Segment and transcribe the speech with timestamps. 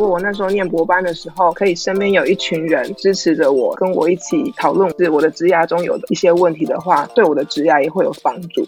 [0.00, 8.66] 果我那时候念博班的时候，可以身边有一群人支持着我，跟我一起讨论是我的职涯中有的一些问题的话，对我的职涯也会有帮助。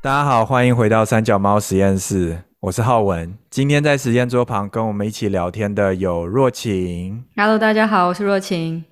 [0.00, 3.36] 大家好，欢迎回到三脚猫实验室，我是浩文。
[3.50, 8.82] 今天在实验桌旁跟我们一起聊天的有若晴，Hello，大家好，我是若晴。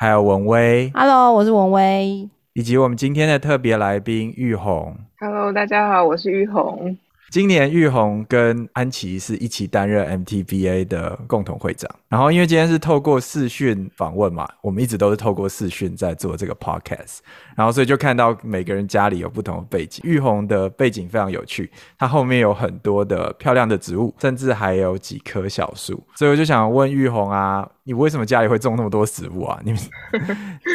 [0.00, 2.30] 还有文威，Hello，我是文威。
[2.52, 4.96] 以及我们今天的特别来宾玉红。
[5.18, 6.96] Hello，大家好，我是玉红。
[7.30, 11.90] 今年玉红跟安琪是一起担任 MTBA 的共同会长。
[12.08, 17.18] 然后因为今天是透过视讯访问嘛，我们一直都是透过视讯在做这个 podcast，
[17.56, 20.00] 然后所以就看到每个人家里有不同的背景。
[20.04, 21.68] 玉红的背景非常有趣，
[21.98, 26.00] 她后面有很多的漂亮的植物，甚至还有几棵小树。
[26.14, 29.58] 所以我就想问玉红啊，你为什么家里会种那么多植物啊？
[29.64, 29.80] 你们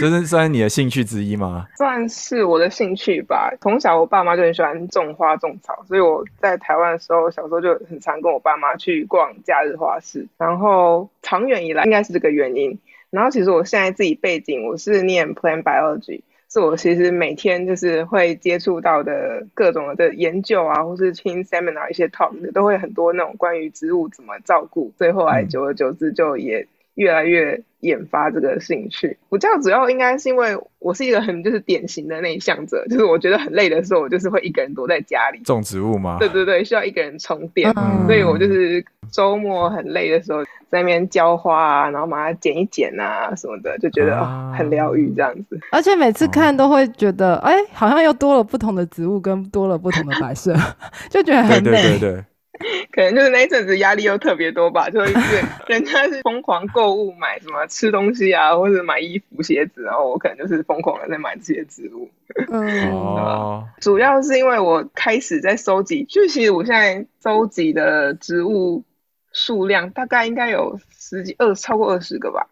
[0.02, 1.67] 这是算是你的兴趣之一吗？
[1.78, 3.53] 算是我的兴趣吧。
[3.61, 10.28] 从小我爸妈就很喜欢种花种草，所以我在台湾的时候，小时候就很常跟我爸妈去逛假日花市。
[10.39, 12.75] 然后长远以来应该是这个原因。
[13.11, 24.91] 然后其实我现在自己背景我是念 plant biology，是我其实每天就是会接触到的各种的研究啊，或是听 seminar 一些 talk 的，都会很多那种关于植物怎么照顾。
[24.97, 29.18] 所以后来久而久之就也越来越研发这个兴趣。
[29.30, 35.40] 我这样主要应该是因为我是一个很就是典型的内向者，就是我觉得很累的时候，我就是会一个人躲在家里。
[35.40, 36.18] 种植物吗？
[36.20, 45.60] 对对对，需要一个人充电，嗯所以我就是周末很累的时候，在那边浇花啊，然后把它剪一剪啊什么的，就觉得、啊哦、很疗愈这样子。
[45.72, 50.54] 而且每次看都会觉得，哎、好像又多了不同的植物跟多了不同的摆设，
[51.10, 51.72] 就觉得对很累。
[51.72, 52.24] 对对对。
[52.92, 55.14] 可能就是那一阵子压力又特别多吧，就是
[55.68, 62.09] 人家是疯狂购物买什么吃东西啊，或者买衣服鞋子，然后我可能就是疯狂的在买这些植物。
[62.52, 68.84] 嗯， 哦，主要是因为我开始在收集，就其实我现在收集的植物
[69.31, 72.47] 数量大概应该有十几二超过二十个吧。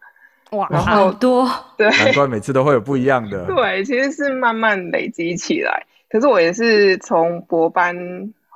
[0.50, 1.48] 哇，然好多，
[1.78, 3.46] 对难怪每次都会有不一样的。
[3.46, 5.86] 对，其实是慢慢累积起来。
[6.10, 7.96] 可是我也是从博班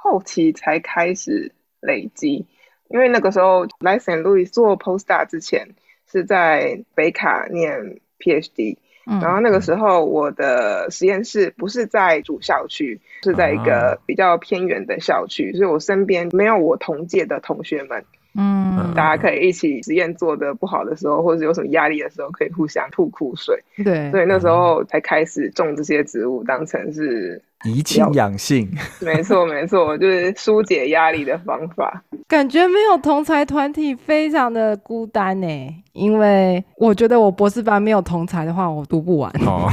[0.06, 1.50] 后期才开始
[1.80, 2.46] 累积，
[2.88, 4.22] 因为那个时候来 St.
[4.22, 5.70] Louis 做 postdoc 之前
[6.08, 9.20] 是在北卡念 PhD，嗯。
[9.20, 18.04] 然后那个时候我的实验室不是在主校区，是在一个比较偏远的校区，所以我身边没有我同届的同学们，
[18.36, 23.64] 嗯，大家可以一起实验做的不好的时候，或者有什么压力的时候，可以互相吐苦水。
[23.84, 32.02] 对，所以那时候才开始种这些植物，当成是怡情养性， 没错没错，就是疏解压力的方法。
[32.28, 35.46] 感觉没有同才团体非常的孤单呢，
[35.92, 39.30] 因为我觉得我博士班没有同才的话，我读不完。
[39.46, 39.68] 哦，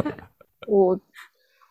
[0.66, 0.98] 我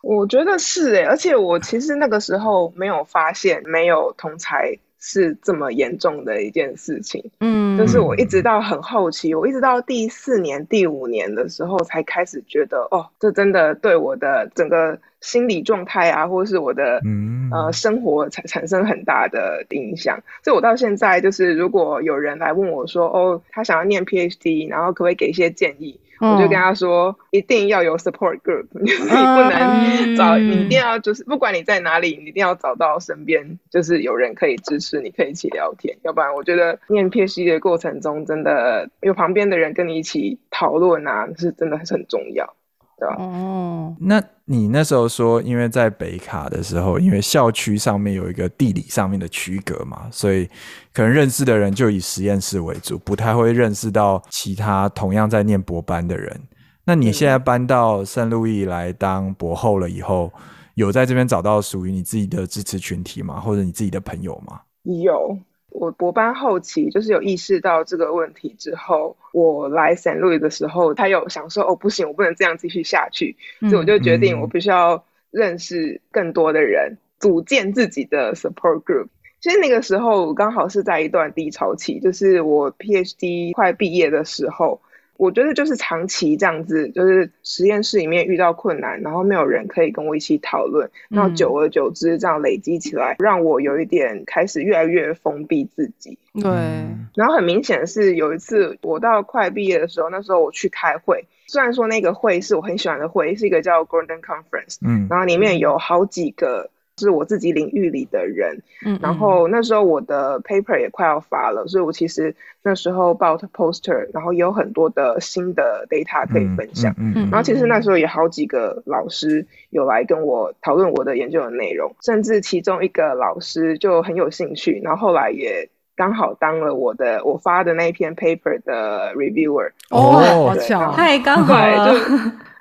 [0.02, 20.22] 我觉得是诶，而且我其实那个时候没有发现没有同才是这么严重的一件事情，嗯，就是我一直到很后期，我一直到第四年、第五年的时候才开始觉得，哦，这真的对我的整个心理状态啊，或者是我的嗯呃生活产产生很大的影响。
[20.42, 26.00] 所以我到现在就是，如果有人来问我说，哦，他想要念 PhD，然后可不可以给一些建议？
[26.20, 29.14] 我就跟他说，一定要有 support group， 就是你不
[29.50, 35.96] 能找，嗯你一定要就是不管你在哪里，你一定要找到身边就是有人可以支持你，可以一起聊天。
[36.02, 42.54] 要不然，我觉得念 PhD 的过程中，真的有旁边的人跟你一起讨论啊，是真的是很重要，
[42.98, 43.16] 对吧？
[43.18, 50.46] 哦，那你那时候说，因为在北卡的时候，因为校区上面有一个地理上面的区隔嘛，所以
[50.92, 56.38] 可能认识的人就以实验室为主，不太会认识到其他同样在念博班的人。
[56.84, 60.30] 那你现在搬到圣路易来当博后了以后，
[60.74, 63.40] 有在这边找到属于你自己的支持群体吗？
[63.40, 64.60] 或者你自己的朋友吗？
[64.82, 65.38] 有，
[65.74, 79.08] 我博班后期就是有意识到这个问题之后，我来 San Louis 的时候，他有想说，哦，不行，我不能这样继续下去，所以我就决定嗯我必须要认识更多的人，组建自己的 support group。
[79.40, 84.80] 其实那个时候刚好是在一段低潮期，就是我 PhD 快毕业的时候。
[85.16, 96.18] 我觉得就是长期这样子，就是实验室里面遇到困难，然后没有人可以跟我一起讨论，然后久而久之这样累积起来，让我有一点开始越来越封闭自己。
[96.34, 97.08] 对，嗯。
[97.14, 105.06] 然后很明显的是有一次我到快毕业的时候，那时候我去开会，虽然说那个会是我很喜欢的会，是一个叫 Gordon Conference，嗯。
[105.08, 108.56] 然后里面有好几个是我自己领域里的人。
[108.84, 116.94] 嗯，然后那时候我的 paper 也快要发了，所以我其实那时候报 poster，然后也有很多的新的 data 可以分享。
[116.98, 129.70] 嗯嗯然后其实那时候也好几个老师有来跟我讨论我的研究的内容，甚至其中一个老师就很有兴趣，然后后来也刚好当了我的我发的那一篇 paper 的 reviewer。
[129.90, 131.54] 哦，哦好巧啊，太刚好
[131.88, 131.98] 就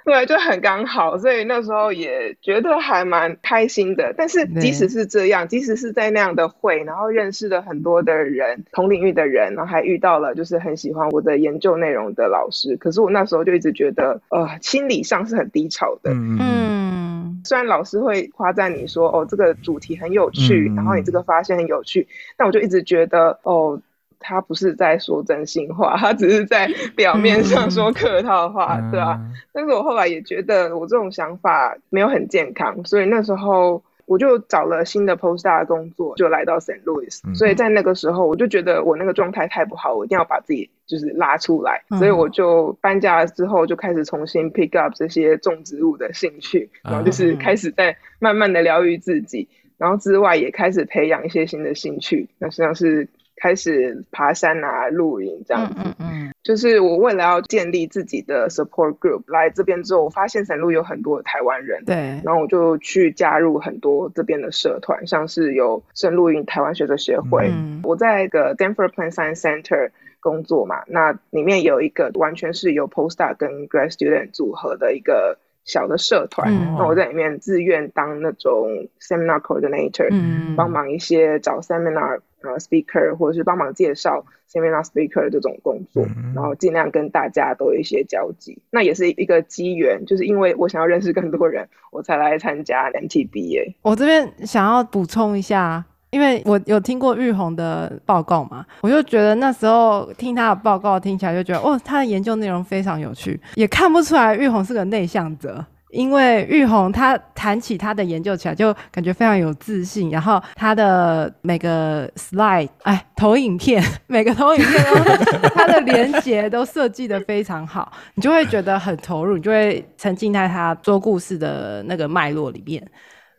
[0.06, 4.14] 对，就很刚好，所以那时候也觉得还蛮开心的。
[4.18, 16.12] 但是即使是这样，即使是在那样的会，然后认识了很多的人，同领域的人，然后还遇到了就是很喜欢我的研究内容的老师，可是我那时候就一直觉得，呃，心理上是很低潮的。
[16.14, 22.08] 嗯虽然老师会夸赞你说，哦，这个主题很有趣，嗯然后你这个发现很有趣，
[22.38, 23.82] 但我就一直觉得，哦。
[24.24, 29.20] 他不是在说真心话，他只是在表面上说客套话，对吧、
[29.52, 36.84] 但是我后来也觉得我这种想法没有很健康，所以那时候我就找了新的 postdoc 工作，就来到 St.
[36.84, 37.36] Louis、嗯。
[37.36, 42.00] 所以在那个时候，我就觉得我那个状态太不好，我一定要把自己就是拉出来，嗯。
[42.00, 49.48] 所以我就搬家了之后就开始重新 pick up 这些种植物的兴趣，然后就是开始在慢慢的疗愈自己，
[49.78, 53.08] 然后之外也开始培养一些新的兴趣，那像是
[53.44, 55.68] 开始爬山啊、露营这样。
[55.68, 55.74] 子。
[55.76, 67.82] 嗯嗯嗯，就是我为了要建立自己的 support group，来这边之后，我发现散路有很多台湾人，对，然后我就去加入很多这边的社团，像是有圣露营台湾学者协会，嗯。
[67.84, 69.90] 我在一个 Denver Plant Science Center
[70.22, 78.68] 工作嘛，那里面有一个完全是由 postdoc 跟 grad student 组合的一个小的社团，嗯那我在里面自愿当那种
[79.00, 88.62] seminar coordinator，、嗯，帮忙一些找 seminar 呃 speaker 或者是帮忙介绍 seminar speaker 这种工作，嗯然后尽量跟大家都有一些交集。
[88.72, 93.76] 那也是一个机缘，就是因为我想要认识更多人，我才来参加 MTBA。
[93.84, 105.66] 我这边想要补充一下，因为我有听过玉红的报告嘛，我就觉得那时候听他的报告听起来就觉得，哦，他的研究内容非常有趣，也看不出来玉红是个内向者。
[105.90, 122.84] 因为玉红他谈起他的研究起来就感觉非常有自信，然后他的每个 slide，哎，投影片，每个投影片都他的连接都设计的非常好，你就会觉得很投入，你就会沉浸在他说故事的那个脉络里面。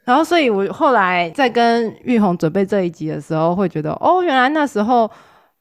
[0.05, 5.11] 然后，所以我后来在跟玉红准备这一集的时候，会觉得哦，原来那时候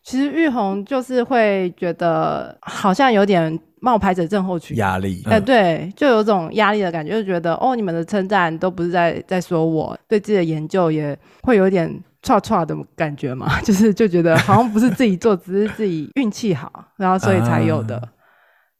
[0.04, 4.75] 其实玉红就是会觉得好像有点冒牌者症候群。
[4.78, 11.90] 压力，哎、嗯对，就有种压力的感觉，就觉得哦，你们的称赞都不是在在说我，对自己的研究也会有点
[12.22, 18.04] 歘歘的感觉嘛， 就是就觉得好像不是自己做，只是自己运气好，然后所以才有的，啊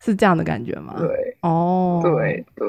[0.04, 1.08] 是这样的感觉吗？，对
[1.42, 2.68] 哦，对对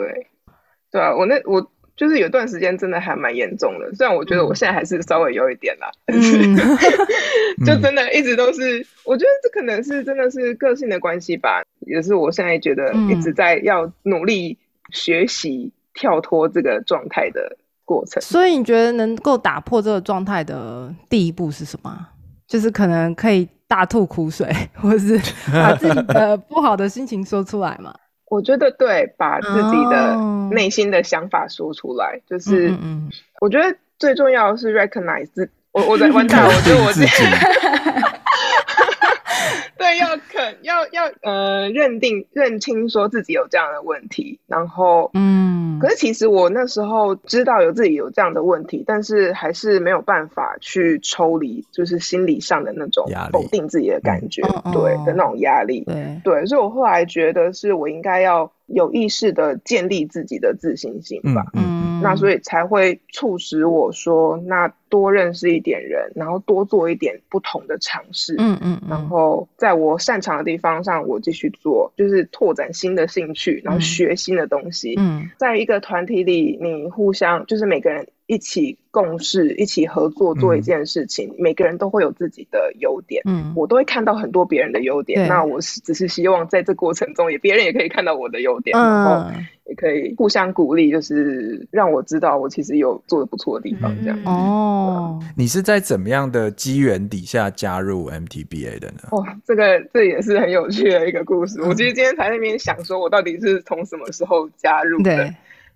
[0.92, 1.12] 对啊！
[1.16, 1.60] 我那我
[1.96, 14.58] 就是有段时间真的还蛮严重的，虽然我觉得我现在还是稍微有一点啦，但是 嗯就真的一直都是，我觉得这可能是真的是个性的关系吧，也是我现在觉得嗯一直在要努力
[14.90, 18.20] 学习跳脱这个状态的过程。
[18.22, 22.08] 所以你觉得能够打破这个状态的第一步是什么？
[22.46, 25.18] 就是可能可以大吐苦水，或是
[25.52, 27.94] 把自己的不好的心情说出来嘛？
[28.26, 30.48] 我觉得对，把自己的哦。
[30.52, 33.10] 内心的想法说出来，就是嗯嗯
[33.40, 37.10] 我觉得最重要的是 recognize 自我我在完蛋了，我觉得我自己
[39.78, 55.84] 对，要肯要要呃认定认清说自己有这样的问题，然后嗯可是其实我那时候知道有自己有这样的问题，但是还是没有办法去抽离，就是心理上的那种否定自己的感觉，嗯对嗯的那种压力。
[55.84, 61.46] 对，对，所以我后来觉得是我应该要有意识的建立自己的自信心吧。
[61.54, 61.62] 嗯。
[61.64, 73.80] 嗯，那所以才会促使我说，那多认识一点人，然后多做一点不同的尝试，嗯嗯嗯，然后在我擅长的地方上，我继续做，就是拓展新的兴趣，然后嗯。
[73.80, 74.94] 学新的东西。
[74.98, 75.30] 嗯。
[75.38, 83.22] 在一个团体里，你互相就是每个人一起共事、一起合作做一件事情，每个人都会有自己的优点。
[83.26, 94.18] 嗯，我都会看到很多别人的优点，那我是只是希望在这过程中，也别人也可以看到我的优点，然后嗯也可以互相鼓励，就是让我知道我其实有做的不错的地方，这样。
[94.24, 99.08] 哦，你是在怎么样的机缘底下加入 MTBA 的呢？
[99.12, 101.58] 哇，这个这也是很有趣的一个故事。
[101.60, 105.16] 嗯我其实今天才在那边想说，我到底是从什么时候加入的？
[105.16, 105.34] 对，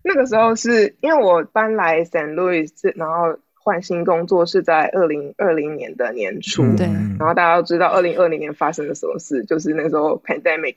[0.08, 2.32] 那个时候是因为我搬来 St.
[2.34, 6.62] Louis，然后换新工作是在二零二零年的年初。
[6.62, 6.86] 嗯对
[7.18, 10.76] 然后大家都知道，二零二零年发生了什么事，就是那时候 pandemic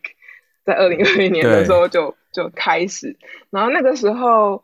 [0.66, 3.16] 在二零二零年的时候就就开始，
[3.50, 4.64] 然后那个时候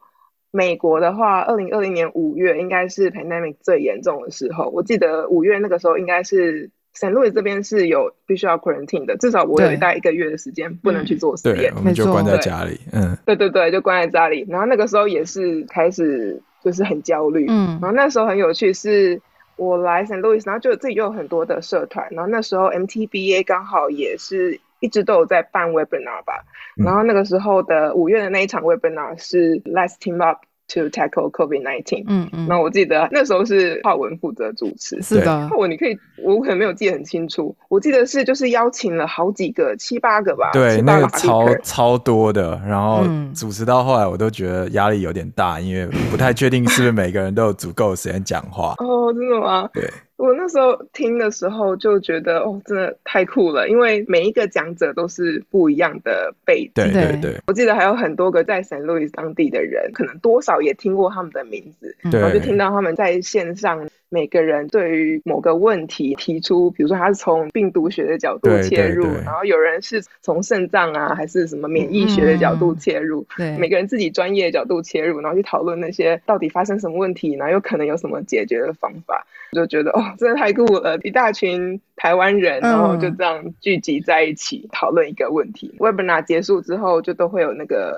[0.52, 4.70] 美国的话，二零二零年五月应该是 pandemic 最严重的时候。
[4.70, 11.58] 我记得五月那个时候应该是 Saint Louis 这边是有必须要 quarantine 的，至少我有对大概一个月的时间不能去做实验，。
[11.58, 14.46] 对我们就关在家里，嗯，对对对，就关在家里。
[14.50, 19.22] 然后那个时候也是开始就是很焦虑，嗯然后那时候很有趣是。
[19.60, 26.46] 我来 Saint Louis，然后就自己就有很多的社团，然后那时候 MTBA 刚好也是一直都有在办 webinar 吧，
[26.80, 35.48] 嗯然后那个时候的五月的那一场 webinar 是 Let's Team Up to Tackle COVID-19，嗯嗯，那我记得那时候是浩文负责主持，是的。
[35.48, 43.34] 浩，文你可以，我可能没有记得很清楚，我记得是就是邀请了好几个，七八个吧，对，那个超超多的，然后嗯。
[43.34, 48.74] 主持到后来，我都觉得压力有点大，因为不太确定是不是每个人都有足够的时间讲话。
[48.80, 49.70] 哦，真的吗？
[49.74, 56.72] 对，我那时候听的时候就觉得，哦，真的太酷了，因为每一个讲者都是不一样的背景。
[56.74, 57.34] 对对对。
[57.34, 57.42] 对。
[57.46, 62.20] 我记得还有很多个在 Saint Louis 当地的人，可能多少也听过他们的名字，对。
[62.20, 79.26] 然后就听到他们在线上每个人对于某个问题提出，比如说他是从病毒学的角度切入，对对然后有人是从肾脏啊，还是什么免疫学的角度切入，对，每个人自己专业的角度切入，然后去讨论那些到底发生什么问题，然后有可能有什么解决的方法。
[79.54, 80.98] 我就觉得哦，真的太酷了！
[81.04, 85.74] 一大群台湾人，嗯然后就这样聚集在一起讨论一个问题。
[85.80, 87.98] Webinar 结束之后，就都会有那个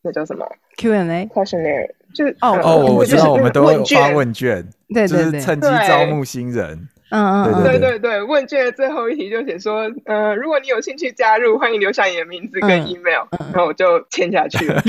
[0.00, 0.46] 那叫什么
[0.78, 4.66] Q&A，questionnaire，就是哦呃哦，我知道，我们都会发问卷。
[4.94, 6.88] 对对趁机招募新人。
[7.10, 14.82] 嗯嗯嗯，对对对问卷的最后一题就写说，呃，如果你有兴趣加入，欢迎留下你的名字跟嗯 email，、然后我就签下去了。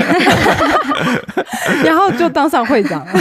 [1.82, 3.12] 然后就当上会长了。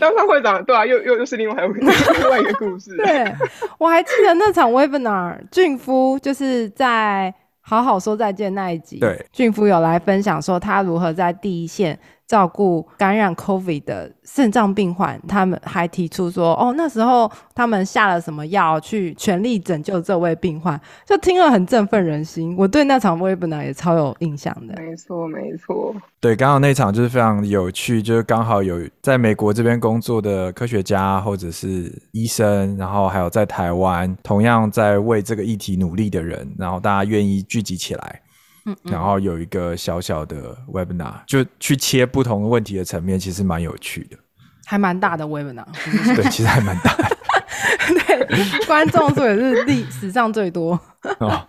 [0.00, 2.96] 当上会长，对啊，又又又是另外一个另外一个故事。
[2.96, 3.32] 对，
[3.78, 11.96] 我还记得那场 webinar，俊夫就是在好好说再见那一集，对，俊夫有来分享说他如何在第一线
[12.32, 22.56] 照顾感染 COVID 的肾脏病患，他们还提出说，哦，那时候他们下了什么药去全力拯救这位病患，就听了很振奋人心。
[22.56, 24.74] 我对那场 webinar 也超有印象的。
[24.80, 25.94] 没错，没错。
[26.20, 38.21] 对，刚好那场就是非常有趣，就是刚好有在美国这边工作的科学家或者是医生，然后还有在台湾同样在为这个议题努力的人，然后大家愿意聚集起来，
[38.64, 44.16] 嗯嗯然后有一个小小的 webinar，就去切不同问题的层面，其实蛮有趣的。
[44.64, 45.66] 还蛮大的 webinar，
[46.14, 47.04] 对，其实还蛮大的
[48.06, 50.78] 对，观众数也是历史上最多。
[51.18, 51.46] 哦。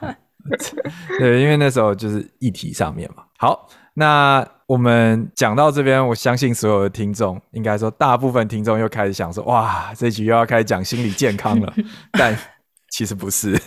[1.19, 3.23] 对，因为那时候就是议题上面嘛。
[3.37, 11.73] 好，那我们讲到这边，我相信所有的听众，应该说大部分听众又开始想说，哇，这集又要开始讲心理健康了，
[12.11, 12.37] 但。
[12.95, 13.59] 其实不是，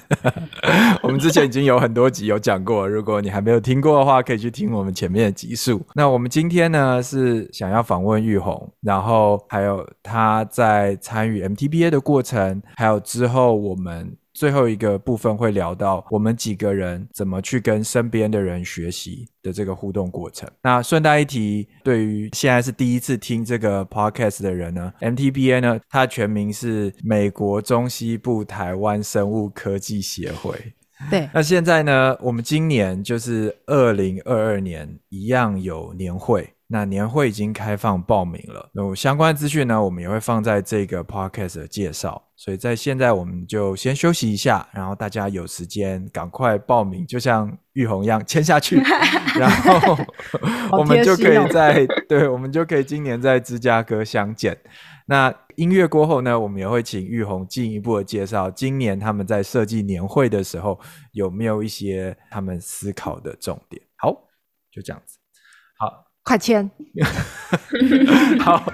[1.03, 5.85] 我们之前已经有很多集有讲过，如果你还没有听过的话，可以去听我们前面的集数。
[5.97, 20.47] 那我们今天呢是想要访问玉红，然后还有他在参与 MTBA 的过程，还有之后我们最后一个部分会聊到我们几个人怎么去跟身边的人学习的这个互动过程。
[20.63, 30.75] 那顺带一提，对于现在是第一次听这个 podcast 的人呢，MTBA 呢，它全名是美国中西部台湾生物科技协会。
[31.11, 36.47] 对，那现在呢，我们今年就是二零二二年，一样有年会。
[36.69, 42.21] 那年会已经开放报名了，那相关资讯呢，我们也会放在这个 podcast 的介绍。
[42.35, 48.77] 所以在现在，我们就先休息一下，然后大家有时间赶快报名，就像玉红一样签下去，
[49.39, 49.97] 然后
[50.77, 54.59] 我们就可以哦在对，我们就可以今年在芝加哥相见。
[55.07, 60.79] 那音乐过后呢，我们也会请玉红进一步的介绍，今年他们在设计年会的时候
[61.13, 63.81] 有没有一些他们思考的重点。
[63.97, 64.13] 好，
[64.71, 65.16] 就这样子。
[66.27, 66.69] 快签！
[68.43, 68.73] 好。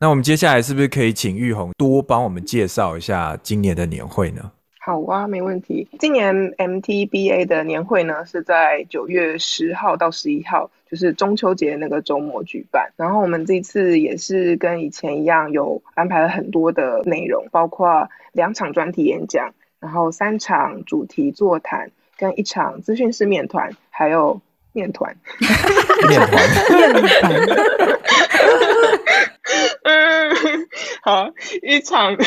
[0.00, 4.50] 那我们接下来是不是可以请玉红多帮我们介绍一下今年的年会呢？
[4.84, 5.86] 好啊，没问题。
[6.00, 12.90] 今年 MTBA 的年会呢是在九月十号到十一号，就是中秋节那个周末举办。
[12.96, 24.40] 然后我们这次也是跟以前一样，有安排了很多的内容，包括两场专题演讲，然后三场主题座谈，跟一场资讯式面团，还有
[24.72, 25.14] 面团。
[26.08, 27.32] 面团，面团，
[29.84, 30.34] 嗯，
[31.02, 31.28] 好，
[31.62, 32.16] 一场。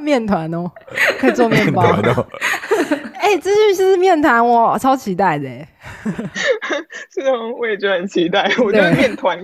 [0.00, 0.70] 面团哦，
[1.18, 1.82] 可以做面包。
[3.18, 5.48] 哎、资讯是面团，我超期待的。
[7.12, 8.50] 是哦，我也觉得很期待。
[8.58, 9.36] 我觉得面团，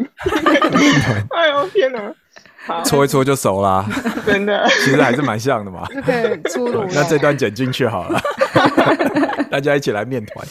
[1.37, 2.01] 哎呦天哪！
[2.67, 3.85] 好搓一搓就熟啦。
[4.25, 4.67] 真的。
[4.69, 5.87] 其实还是蛮像的嘛。
[5.93, 6.87] 就可以出炉。
[6.95, 8.19] 那这段剪进去好了，
[9.51, 10.47] 大家一起来面团。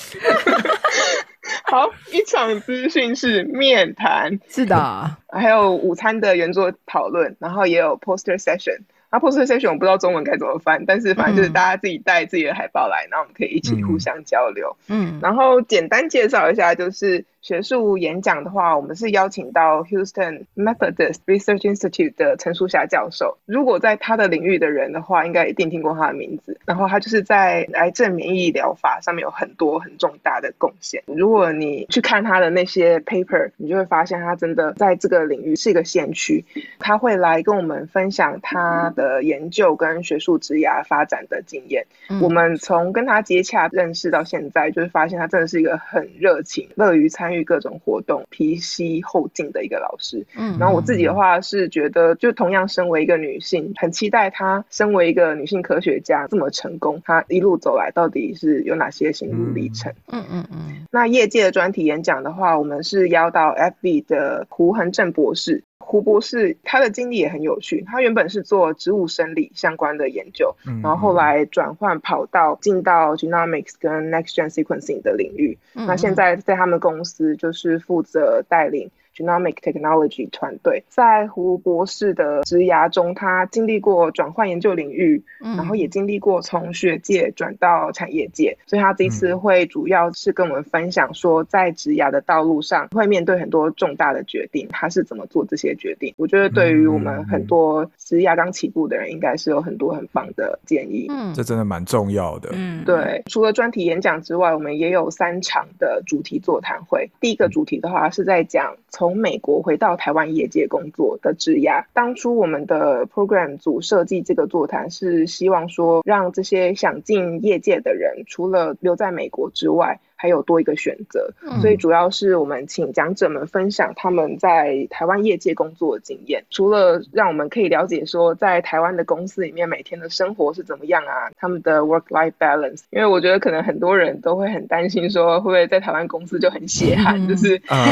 [1.74, 8.78] 好，一场资讯是面谈，是的，还有午餐的圆桌讨论，然后也有 poster session。
[9.12, 14.78] 那 poster session 我不知道中文该怎么翻，但是反正就是大家自己带自己的海报来，然后我们可以一起互相交流。
[14.88, 23.38] 嗯，然后简单介绍一下，就是学术演讲的话，我们是邀请到 Houston Methodist Research Institute 的陈淑霞教授。
[23.46, 26.58] 如果在他的领域的人的话，应该一定听过他的名字。
[26.66, 31.04] 然后他就是在癌症免疫疗法上面有很多很重大的贡献。
[31.06, 36.46] 如果你去看他的那些 paper，你就会发现他真的在这个领域是一个先驱。
[36.80, 41.86] 他会来跟我们分享他的研究跟学术职涯发展的经验。
[42.10, 50.26] 嗯我们从跟他接洽认识到现在，就是发现他真的是一个很热情、乐于参与各种活动、脾气后进的一个老师。
[50.36, 59.94] 嗯然后我自己的话是觉得，就同样身为一个女性，很期待她身为一个女性科学家这么成功，她一路走来到底是有哪些心路历程？
[60.12, 65.64] 嗯嗯嗯那业界的专题演讲的话，我们是邀到 FB 的胡恒正博士。
[65.86, 75.58] 胡博士他的经历也很有趣，他原本是做植物生理相关的研究，嗯然后后来转换跑道进到 genomics 跟 next gen sequencing 的领域。
[75.76, 80.84] 嗯那现在在他们公司就是负责带领 genomic technology 团队。
[80.88, 96.14] 在胡博士的职涯中，他经历过转换研究领域，嗯然后也经历过从学界转到产业界，所以他这次会主要是跟我们分享说，在职涯的道路上会面对很多重大的决定，他是怎么做这些决定。
[96.18, 101.08] 我觉得对于我们很多职涯刚起步的人，应该是有很多很棒的建议。
[101.10, 102.50] 嗯这真的蛮重要的。
[102.54, 107.10] 嗯，对，除了专题演讲之外，我们也有三场的主题座谈会。
[107.20, 111.86] 第一个主题的话是在讲从从美国回到台湾业界工作的质押。
[111.92, 121.34] 当初我们的 program 组设计这个座谈是希望说，让这些想进业界的人，除了留在美国之外，还有多一个选择。
[121.42, 132.84] 嗯所以主要是我们请讲者们分享他们在台湾业界工作的经验，除了让我们可以了解说在台湾的公司里面每天的生活是怎么样啊，他们的 work life balance。
[132.92, 137.86] 因为我觉得可能很多人都会很担心说，会不会在台湾公司就很血汗，嗯就是啊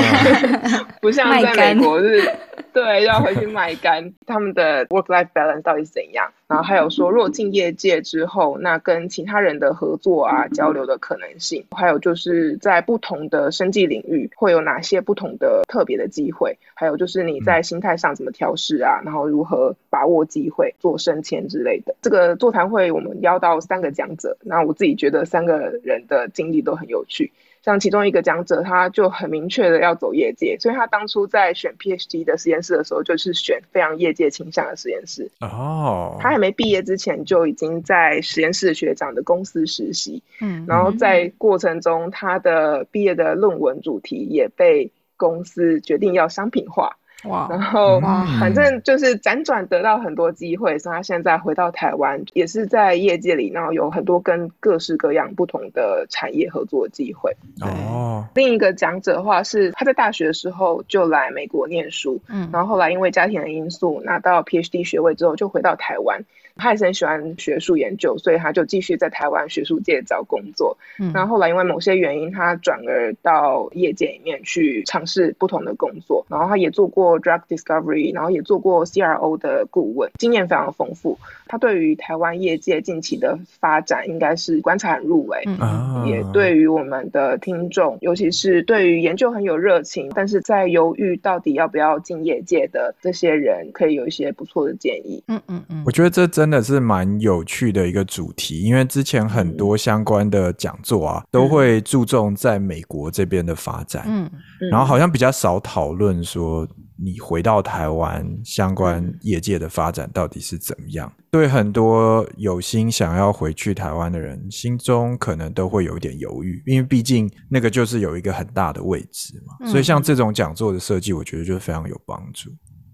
[1.01, 2.31] 不像在美国是，
[2.71, 4.13] 对，要回去卖干。
[4.25, 6.31] 他们的 work life balance 到底是怎样？
[6.51, 21.95] 然后还有说，若进业界之后，那跟其他人的合作啊、交流的可能性，还有就是在不同的生计领域会有哪些不同的特别的机会，还有就是你在心态上怎么调试啊，然后如何把握机会做升迁之类的。
[22.01, 27.31] 这个座谈会我们邀到三个讲者，那我自己觉得三个人的经历都很有趣。
[27.63, 35.29] 像其中一个讲者，他就很明确的要走业界，所以他当初在选 PhD 的实验室的时候，就是选非常业界倾向的实验室。
[35.41, 46.97] 哦，他还没毕业之前，就已经在实验室学长的公司实习，嗯然后在过程中，他的毕业的论文主题也被公司决定要商品化。
[47.25, 47.99] 哇然后
[48.39, 57.35] 反正就是辗转得到很多机会，所以他现在回到台湾，也是在业界里，然后有很多跟各式各样不同的产业合作机会。
[57.61, 66.23] 哦，另一个讲者的话是他在大学的时候就来美国念书，嗯然后后来因为家庭的因素拿到 PhD 学位之后就回到台湾。
[66.55, 70.77] 他也是很喜欢学术研究，所以他就继续在台湾学术界找工作。
[70.99, 76.25] 嗯然后后来因为某些原因，他转而到业界里面去尝试不同的工作。
[76.29, 81.17] 然后他也做过 drug discovery，然后也做过 CRO 的顾问，经验非常丰富。
[81.47, 85.43] 他对于台湾业界近期的发展应该是观察很入微。
[85.45, 95.23] 嗯啊，也对于我们的听众，尤其是对于研究很有热情，但是在犹豫到底要不要进业界的这些人，可以有一些不错的建议。
[95.27, 104.27] 嗯嗯嗯我觉得这真的是蛮有趣的一个主题，因为之前很多相关的讲座啊，都会注重在美国这边的发展，嗯
[104.59, 111.13] 嗯然后好像比较少讨论说你回到台湾相关业界的发展到底是怎么样。
[111.29, 119.57] 对很多有心想要回去台湾的人，心中可能都会有一点犹豫，因为毕竟那个就是有一个很大的位置嘛。
[119.61, 122.49] 嗯所以像这种讲座的设计，我觉得就非常有帮助。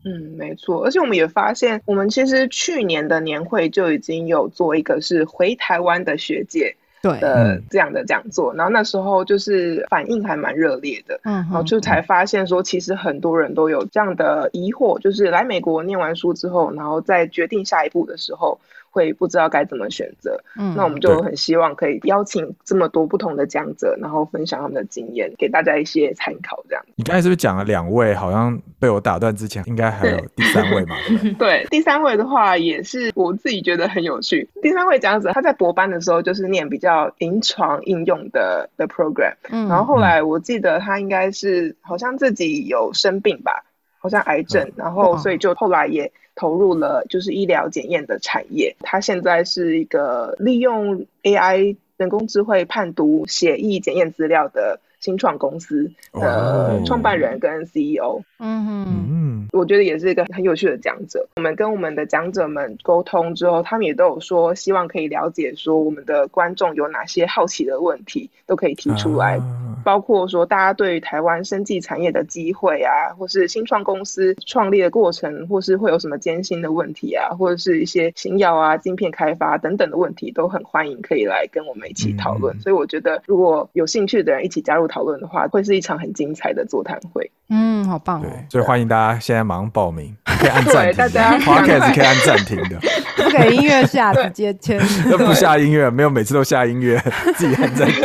[0.07, 11.19] 嗯，没错，而且我们也发现，我们其实去年的年会就已经有做一个是回台湾的学姐对的这样的讲座，然后那时候就是反应还蛮热烈的。
[11.23, 18.59] 嗯然后就才发现说，其实很多人都有这样的疑惑，就是来美国念完书之后，然后再决定下一步的时候，
[18.97, 20.41] 会会不知道该怎么选择。
[20.57, 26.63] 嗯那我们就很希望可以邀请这么多不同的讲者，然后分享他们的经验，给大家一些参考。
[26.67, 28.15] 这样你刚才是不是讲了两位？
[28.15, 30.95] 好像被我打断之前，应该还有第三位嘛？
[31.37, 34.49] 对，第三位的话也是我自己觉得很有趣。
[34.63, 43.63] 第三位讲者他在博班的时候就是念比较临床应用的的 program，嗯然后后来我记得他应该是好像自己有生病吧，
[43.99, 48.73] 好像癌症，然后所以就后来也投入了就是医疗检验的产业。
[48.79, 58.21] 他现在是一个利用 AI 人工智慧判读血液检验资料的新创公司哦的创办人跟 E CEO。
[58.39, 61.27] 嗯哼嗯，我觉得也是一个很有趣的讲者。
[61.37, 69.37] 我们跟我们的讲者们沟通之后，他们也都有说，希望可以了解说我们的观众有哪些好奇的问题，都可以提出来。
[69.37, 82.57] 啊包括说大家对于台湾生技产业的机会啊，或是新创公司创立的过程，或是会有什么艰辛的问题啊，或者是一些新药啊、晶片开发等等的问题，都很欢迎可以来跟我们一起讨论。
[82.57, 87.31] 嗯所以我觉得，如果有兴趣的人一起加入讨论的话，会是一场很精彩的座谈会。
[87.49, 92.77] 嗯，好棒对哦！，所以欢迎大家现在马上报名， 可以按暂停大家，Podcast 可以按暂停的，
[93.23, 94.79] 不给音乐下，直接签。
[95.05, 96.97] 那 不下音乐，没有每次都下音乐，
[97.35, 98.03] 自己按暂停。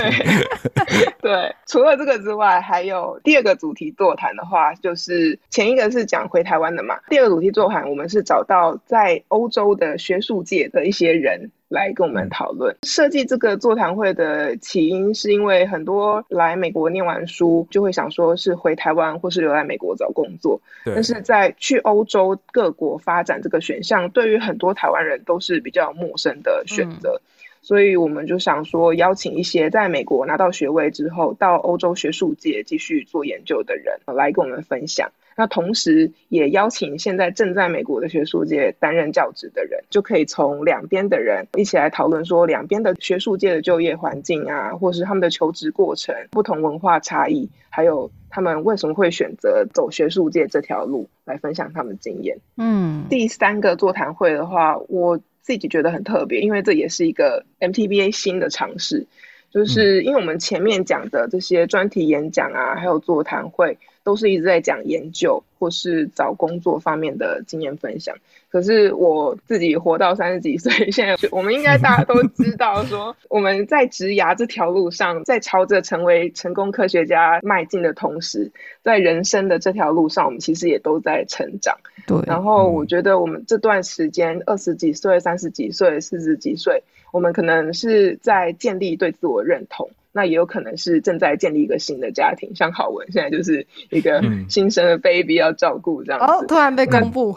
[1.20, 12.76] 对，除了这个之外，还有第二个主题座谈的话，就是前一个是讲回台湾的嘛，第二个主题座谈我们是找到在欧洲的学术界的一些人来跟我们讨论。
[12.82, 27.20] 设计这个座谈会的起因是因为很多来美国念完书就会想说是回台湾或是留在美国找工作，对但，是在去欧洲各国发展这个选项，对于很多台湾人都是比较陌生的选择。
[27.64, 35.12] 所以我们就想说，邀请一些在美国拿到学位之后，到欧洲学术界继续做研究的人呃来跟我们分享。
[35.36, 52.38] 那同时也邀请现在正在美国的学术界担任教职的人，就可以从两边的人一起来讨论说，两边的学术界的就业环境啊，或是他们的求职过程、不同文化差异，还有他们为什么会选择走学术界这条路，来分享他们经验。
[52.56, 59.06] 嗯第三个座谈会的话，我自己觉得很特别，因为这也是一个 MTBA 新的尝试，
[59.50, 68.16] 就是因为我们前面讲的这些专题演讲啊，还有座谈会，都是一直在讲研究或是找工作方面的经验分享。
[68.50, 81.78] 可是我自己活到三十几岁，现在我们应该大家都知道，说我们在职涯这条路上，在朝着成为成功科学家迈进的同时，在人生的这条路上，我们其实也都在成长。
[82.06, 92.54] 对，然后嗯我觉得我们这段时间二十几岁、三十几岁、四十几岁，我们可能是在建立对自我认同，那也有可能是正在建立一个新的家庭。
[92.54, 97.36] 像郝文现在就是一个嗯新生的 baby 要照顾这样子哦，突然被公布，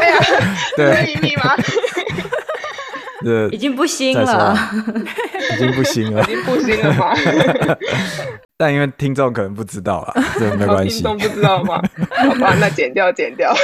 [0.00, 0.18] 哎呀，
[0.76, 1.54] 这是对， 秘密吗？
[3.24, 4.56] 这已经不新了。
[5.54, 7.14] 已经不新了 已，经不新了吗？
[8.56, 11.02] 但因为听众可能不知道啦，这没关系。
[11.02, 11.80] 听众不知道吗？
[12.10, 13.54] 好吧，那剪掉，剪掉。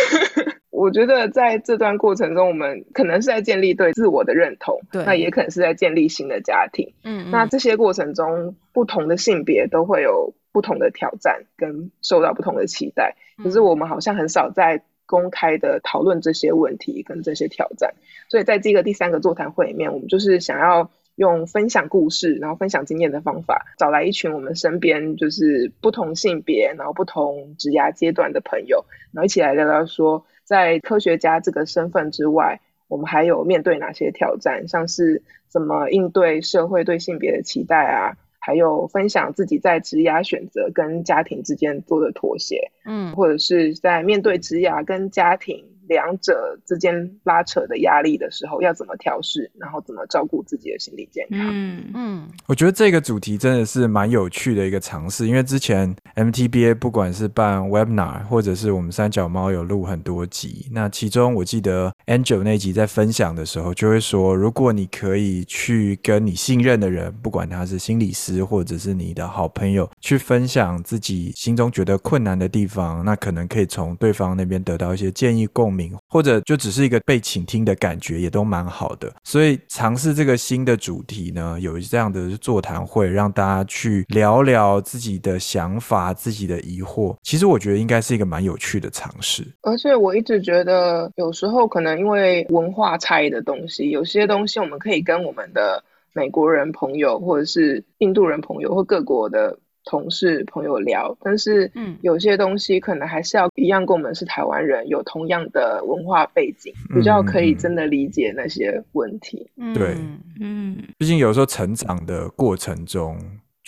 [0.78, 6.94] 我觉得在这段过程中，我们可能是在建立对自我的认同，对那也可能是在建立新的家庭。
[7.02, 13.16] 嗯，那这些过程中，不同的性别都会有不同的挑战，跟受到不同的期待。
[13.42, 17.94] 可是我们好像很少在公开的讨论这些问题跟这些挑战。
[18.28, 32.58] 所以在这个第三个座谈会里面，我们就是想要用分享故事，然后分享经验的方法，找来一群我们身边就是不同性别，然后不同职涯阶段的朋友，然后一起来聊聊说，在科学家这个身份之外，
[32.88, 43.12] 我们还有面对哪些挑战，像是怎么应对社会对性别的期待啊，还有分享自己在职涯选择跟家庭之间做的妥协，嗯。
[43.14, 51.40] 或者是在面对职涯跟家庭两者之间拉扯的压力的时候，要怎么调试，然后怎么照顾自己的心理健康。
[51.50, 79.12] 嗯，嗯我觉得这个主题真的是蛮有趣的一个尝试，因为之前 MTBA 不管是办 Webinar，或者是我们三脚猫有录很多集，那其中我记得 Angel 那集在分享的时候就会说，如果你可以去跟你信任的人，不管他是心理师或者是你的好朋友，去分享自己心中觉得困难的地方，那可能可以从对方那边得到一些建议共鸣，或者就只是一个被倾听的感觉，也都蛮好的。
[79.22, 87.14] 所以尝试这个新的主题呢，有这样的座谈会，让大家去聊聊自己的想法、自己的疑惑。
[87.22, 89.46] 其实我觉得应该是一个蛮有趣的尝试。
[89.60, 101.96] 而且我一直觉得，有时候可能因为文化差异的东西，有些东西我们可以跟我们的美国人朋友，或者是印度人朋友，或各国的同事朋友聊，但是嗯。
[102.02, 109.50] 有些东西可能还是要一样，跟我们是台湾人，有同样的文化背景，比较可以真的理解那些问题。
[109.56, 109.74] 嗯。
[109.74, 109.96] 对。
[110.40, 113.18] 嗯，毕竟有时候成长的过程中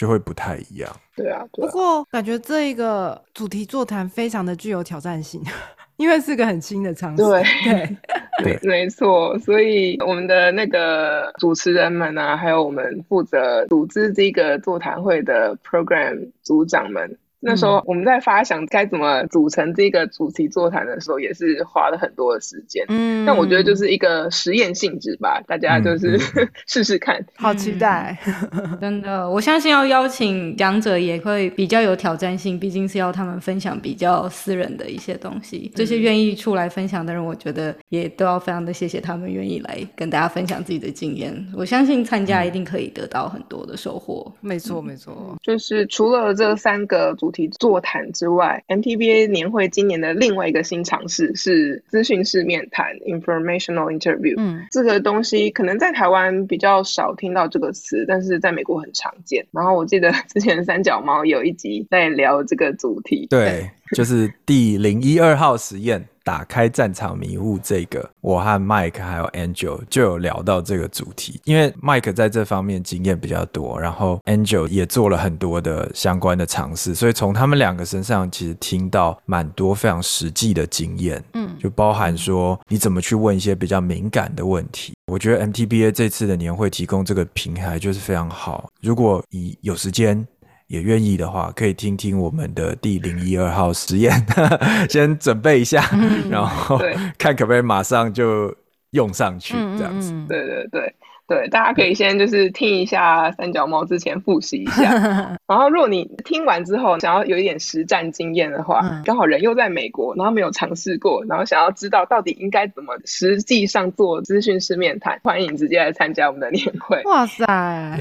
[0.00, 0.90] 就会不太一样。
[1.14, 5.42] 对啊，对不啊，过感觉这一个主题座谈非常的具有挑战性，
[5.98, 7.22] 因为是个很新的尝试。
[7.22, 7.96] 对对，
[8.42, 22.84] 对 没错，所以我们的那个主持人们啊，还有我们负责组织这个座谈会的 program 组长们，那时候我们在发想该怎么组成这个主题座谈的时候，也是花了很多的时间。
[22.88, 27.24] 嗯但我觉得就是一个实验性质吧，大家就是嗯 试试看。
[27.36, 28.18] 好期待。
[28.80, 35.70] 真的，我相信要邀请讲者也会比较有挑战性，毕竟是要他们分享比较私人的一些东西。
[35.74, 41.34] 这些愿意出来分享的人，我觉得也都要非常的谢谢他们愿意来跟大家分享自己的经验。
[41.56, 44.32] 我相信参加一定可以得到很多的收获。
[44.40, 45.36] 没错，没错。
[45.42, 54.34] 就是除了这三个主题座谈之外，MTBA 年会今年的另外一个新尝试是资讯式面谈 （informational interview）。
[54.38, 59.46] 嗯这个东西可能在台湾比较少听到这个词，但是在美国很常见。
[59.52, 84.92] 然后我记得 之前三脚猫有一集在聊这个主题，对，就是第零一二号实验，打开战场迷雾这个，我和 Mike 还有 Angel 就有聊到这个主题，因为 Mike 在这方面经验比较多，然后 Angel 也做了很多的相关的尝试，所以从他们两个身上其实听到蛮多非常实际的经验，嗯就包含说你怎么去问一些比较敏感的问题。
[85.06, 90.26] 我觉得 MTBA 这次的年会提供这个平台就是非常好，如果你有时间。
[90.70, 94.12] 也愿意的话，可以听听我们的第零一二号实验，
[94.88, 95.84] 先准备一下，
[96.30, 96.94] 然后对。
[97.18, 98.54] 看可不可以马上就
[98.92, 100.12] 用上去，嗯这样子。
[100.12, 100.94] 嗯嗯对对对
[101.30, 104.90] 对，大家可以先就是听一下三脚猫之前复习一下，
[105.46, 117.00] 然后如果你听完之后想要有一点实战经验的话，嗯刚好人又在美国，然后没有尝试过，然后想要知道到底应该怎么实际上做资讯师面谈，欢迎直接来参加我们的年会。
[117.04, 117.46] 哇塞，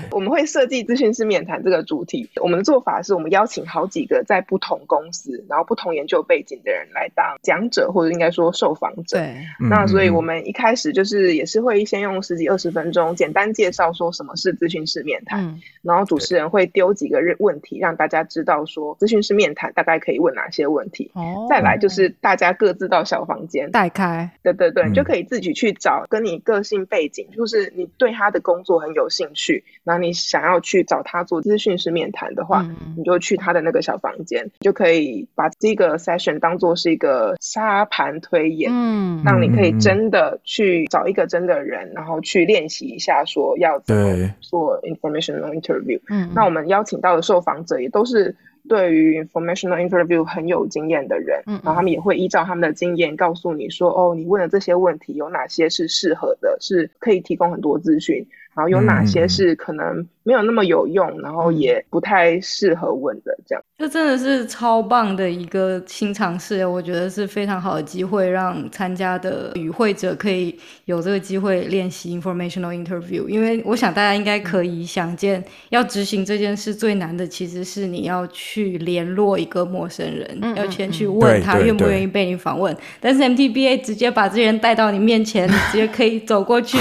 [0.09, 2.27] 我们会设计资讯师面谈这个主题。
[2.41, 9.19] 我们的做法是我们邀请好几个在不同公司，然后不同研究背景的人来当讲者，或者应该说受访者。
[9.19, 15.59] 对，嗯那所以嗯我们一开始就是也是会先用十几二十分钟简单介绍说什么是咨询师面谈，嗯。
[15.81, 21.11] 然后主持人会丢几个问题让大家知道说咨询师面谈大概可以问哪些问题。
[21.15, 24.93] 哦，再来就是大家各自到小房间，带开，对对对，嗯。
[24.93, 32.95] 就可以自己去找跟你个性背景，就是你对他的工作很有兴趣，然后你想要去找他做咨询师面谈的话，嗯。
[32.97, 38.71] 你就去他的那个小房间，就可以把这个 session 当做是一个沙盘推演。
[38.73, 39.21] 嗯。
[39.25, 45.99] 让你可以真的去找一个真的人，然后去练习一下，说要怎么做 informational interview。
[46.09, 48.35] 嗯，那我们邀请到的受访者也都是
[48.67, 51.61] 对于 informational interview 很有经验的人，嗯嗯。
[51.63, 63.63] 然后他们也会依照他们的经验告诉你说，哦，你问的这些问题有哪些是适合的，是可以提供很多资讯，然后有哪些是可能没有那么有用，然后也不太适合问的这样。
[63.77, 73.27] 这真的是超棒的一个新尝试，我觉得是非常好的机会，让参加的与会者可以有这个机会练习 informational interview。
[73.27, 82.75] 因为我想大家应该可以想见，要执行这件事最难的其实是你要去联络一个陌生人，嗯要先去嗯问他愿不愿意被你访问。
[82.99, 86.77] 但是 MTBA 直接把这些人带到你面前，你直接可以走过去。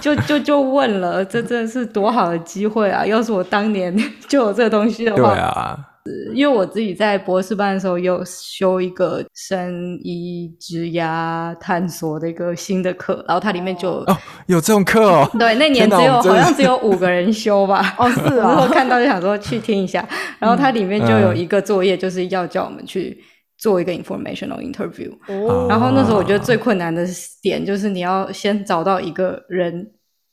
[0.00, 3.06] 就就就问了，这真的是多好的机会啊！
[3.06, 3.94] 要是我当年
[4.28, 5.78] 就有这个东西的话对话，啊，
[6.34, 17.94] 因为我自己在博士班的时候也有修一个生医职涯探索的一个新的课，然后它里面就有、哦，有这种课哦， 对那年只有好像只有五个人修吧。
[17.98, 20.06] 哦是我那时候啊，看到就想说去听一下，
[20.38, 23.16] 然后它里面就有嗯一个作业，就是要叫我们去
[23.62, 25.16] 做一个 informational interview。
[25.26, 27.06] 哦然后那时候我觉得最困难的
[27.40, 29.92] 点就是你要先找到一个人，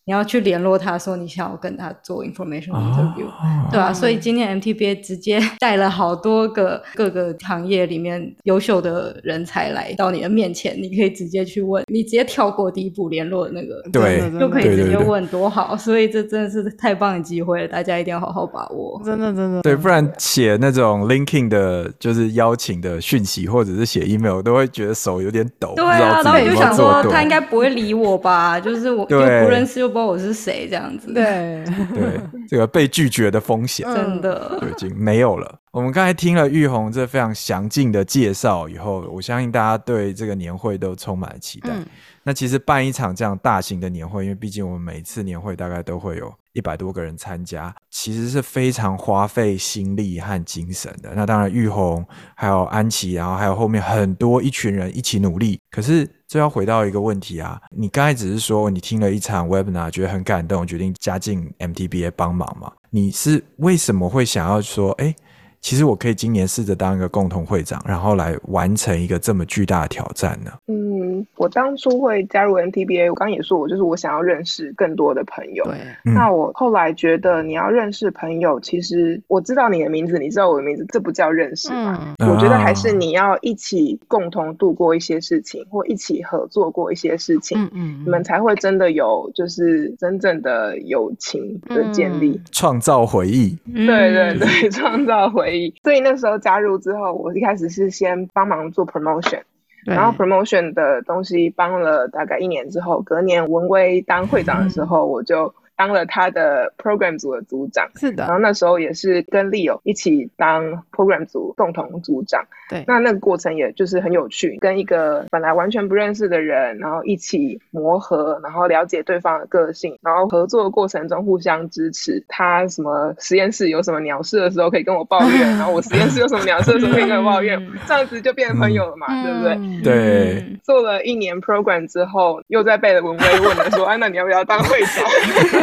[0.09, 3.27] 你要去联络他说你想要跟他做 informational interview。
[3.27, 15.77] 哦对啊，所以今天 MTBA 直接带了好多个各个行业里面优秀的人才来到你的面前，你可以直接去问，你直接跳过第一步联络的那个，对就可以直接问，多好！
[15.77, 18.99] 所以这真的是太棒的机会了，大家一定要好好把握。
[19.05, 28.59] 真的真的对，不然写那种 linking 的，就是邀请的讯息，或者是写 email，我都会觉得手有点抖，对啊，然后我就想说，他应该不会理我吧？
[28.59, 33.85] 就是我又对不认识，又不知道我是谁，这样子。，对， 对这个被拒绝的风险。
[33.93, 34.57] 真的。
[34.61, 35.59] 就已经没有了。
[35.71, 41.69] 我们刚才听了玉红这非常详尽的介绍以后，我相信大家对这个年会都充满了期待。
[41.71, 41.85] 嗯
[42.23, 51.11] 那其实办一场这样大型的年会，因为毕竟我们每次年会大概都会有一百多个人参加，其其实是非常花费心力和精神的。
[51.15, 55.59] 那当然，玉红还有安琪，然后还有后面很多一群人一起努力。
[55.71, 62.71] 可是这要回到一个问题啊，你刚才只是说你听了一场 webinar，觉得很感动，决定加进 MTBA 帮忙嘛？
[62.91, 65.15] 你是为什么会想要说，哎？
[65.61, 70.51] 其实我可以今年试着当一个共同会长，然后来完成一个这么巨大的挑战呢？
[70.67, 75.63] 嗯，我当初会加入 NTBA，我刚也说，我就是我想要认识更多的朋友。
[75.65, 82.15] 对，那我后来觉得你要认识朋友，其实我知道你的名字，你知道我的名字，这不叫认识嘛？
[82.19, 93.57] 我觉得还是你要一起共同度过一些事情，或一起合作过一些事情，嗯嗯，你们才会真的有就是真正的友情的建立，创造回忆。
[93.73, 95.48] 对对对，创造回。
[95.83, 99.41] 所以那时候加入之后，我一开始是先帮忙做 promotion，
[99.85, 105.53] 然后 promotion 的东西帮了大概一年之后，隔年文威当会长的时候，我就。
[105.79, 108.25] 当了他的 program 组的组长，是的。
[108.25, 112.43] 然后那时候也是跟 Leo 一起当 program 组共同组长。
[112.69, 112.83] 对。
[112.85, 122.21] 那那个过程也就是很有趣，跟一个本来完全不认识的人，然后一起磨合，然后了解对方的个性，然后合作过程中互相支持。
[122.27, 129.81] 他什么实验室有什么鸟事的时候可以跟我抱怨，然后我实验室有什么鸟事的时候可以跟我抱怨，这样子就变成朋友了嘛，对不对？
[129.81, 130.45] 对。
[130.61, 135.05] 做了一年 program 之后，又在被文威问了说：“哎， 那你要不要当会长？”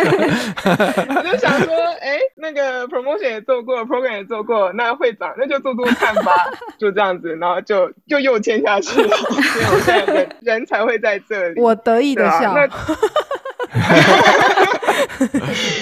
[1.16, 6.32] 我就想说，哎，那个 promotion 也做过，program 也做过，那会长那就做做看吧，
[6.78, 11.60] 就这样子，然后就就又签下去了，所以我现在人才会在这里。
[11.60, 12.54] 我得意的笑。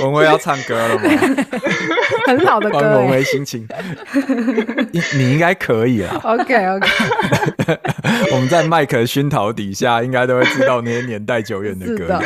[0.00, 1.02] 文威 要唱歌了吗？
[2.26, 2.78] 很好的歌。
[2.78, 3.66] 文威心情，
[4.92, 6.18] 你你应该可以啊。
[6.22, 6.88] OK OK。
[8.32, 12.20] 我们在麦克熏陶底下，应该都会知道那些年代久远的歌。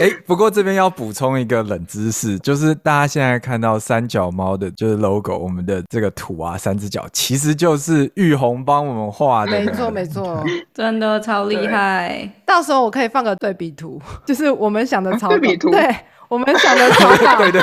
[0.00, 9.52] 哎，不过这边要补充一个冷知识，就是大家现在看到三脚猫的，就是 logo，我们的这个图啊，三只脚，其实就是玉红帮我们画的。
[9.52, 12.28] 没错，没错， 真的超厉害。
[12.44, 15.36] 到时候我可以放个对比图，就是我们想的草稿。
[15.36, 15.96] 对比图，对，
[16.28, 17.62] 我们想的草稿， 对对，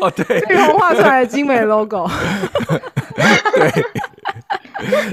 [0.00, 2.06] 哦对，玉红画出来的精美 logo。
[3.56, 3.70] 对，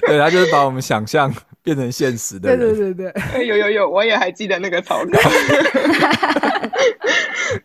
[0.08, 1.34] 对，他就是把我们想象。
[1.64, 3.14] 变成现实的，对对对对，
[3.48, 5.20] 有有有，我也还记得那个草稿。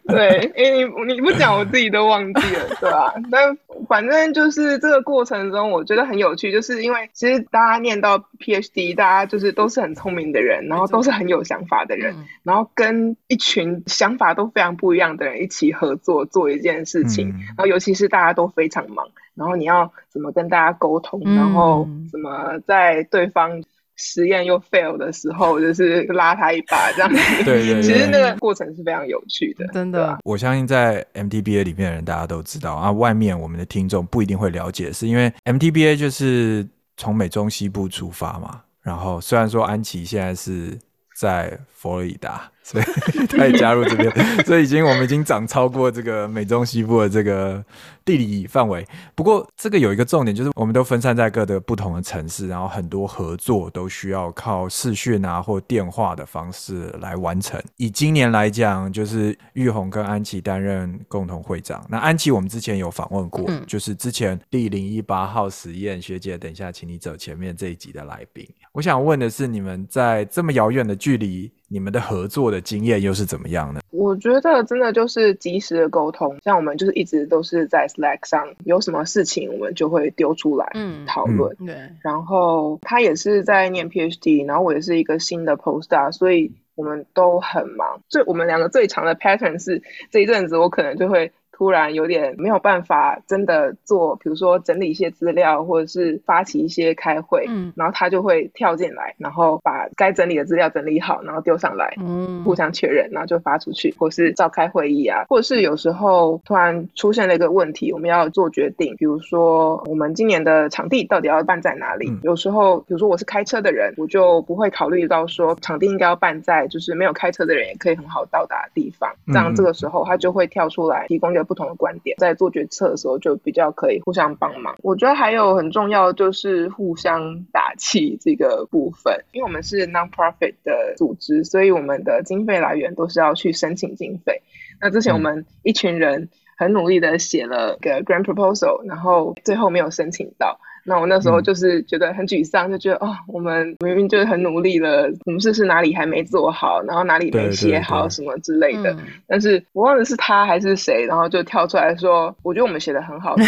[0.07, 3.13] 对，哎，你你不讲，我自己都忘记了，对吧？
[3.31, 3.57] 但
[3.89, 23.63] 反正就是这个过程中，我觉得很有趣，就是因为其实大家念到 PhD，大家就是都是很聪明的人，然后都是很有想法的人，然后跟一群想法都非常不一样的人一起合作做一件事情，然后尤其是大家都非常忙，然后你要怎么跟大家沟通，然后怎么在对方。
[23.99, 27.19] 实验又 fail 的时候，就是拉他一把这样子。
[27.45, 30.19] 对对，其实那个过程是非常有趣的，真的。
[30.25, 32.91] 我相信在 MTBA 里面的人，大家都知道啊。
[32.91, 38.63] 外面我们的听众不一定会了解，是因为 MTBA 就是从美中西部出发嘛。
[38.83, 40.79] 然后虽然说安琪现在是
[41.15, 42.51] 在佛罗里达。
[42.69, 42.85] 所以
[43.27, 44.13] 他也加入这边，
[44.45, 47.65] 所以已经我们已经涨超过这个美中西部的这个
[48.05, 48.87] 地理范围。
[49.15, 57.59] 不过这个有一个重点，就是我们都分散在各的不同的城市，然后很多合作都需要靠视讯啊或电话的方式来完成。
[57.79, 61.83] 以今年来讲，就是玉红跟安琪担任共同会长。
[61.89, 68.47] 那安琪我们之前有访问过，就是之前第零一八号实验学姐，等一下请你走前面这一集的来宾。
[68.73, 71.51] 我想问的是，你们在这么遥远的距离。
[71.69, 73.81] 你们的合作的经验又是怎么样呢？
[73.91, 80.73] 我觉得真的就是及时的沟通，像我们就是一直都是在 Slack 上，有什么事情我们就会丢出来
[81.07, 81.55] 讨论。
[81.57, 88.01] 对，然后他也是在念 PhD，然后我也是一个新的 Postdoc，所以我们都很忙。
[88.09, 91.33] 最我们两个最长的 pattern 是这一阵子我可能就会。
[91.59, 112.09] 突然有点没有办法真的做，比如说整理一些资料，或者是发起一些开会，嗯，然后他就会跳进来，然后把该整理的资料整理好，然后丢上来，嗯，互相确认，然后就发出去，或是召开会议啊，或者是有时候突然出现了一个问题，我们要做决定，比如说我们今年的场地到底要办在哪里？
[112.23, 121.48] 有时候，比如说我是开车的人，我就不会考虑到说场地应该要办在就是没有开车的人也可以很好到达的地方，这样这个时候他就会跳出来提供一个。
[121.49, 124.77] 不同的观点，在做决策的时候就比较可以互相帮忙。
[124.83, 134.43] 我觉得还有很重要就是互相打气这个部分，因为我们是 non-profit 的组织，所以我们的经费来源都是要去申请经费。
[134.81, 140.61] 那之前我们一群人很努力的写了个 grant proposal，然后最后没有申请到。
[140.89, 148.91] 那我那时候嗯就是觉得很沮丧，就觉得哦，我们明明就是很努力了，我们是不是哪里还没做好，然后哪里没写好什么之类的。
[148.93, 153.37] 嗯但是我忘了是他还是谁，然后就跳出来说，我觉得我们写的很好。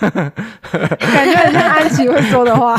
[0.02, 2.76] 感觉很像安琪会说的话。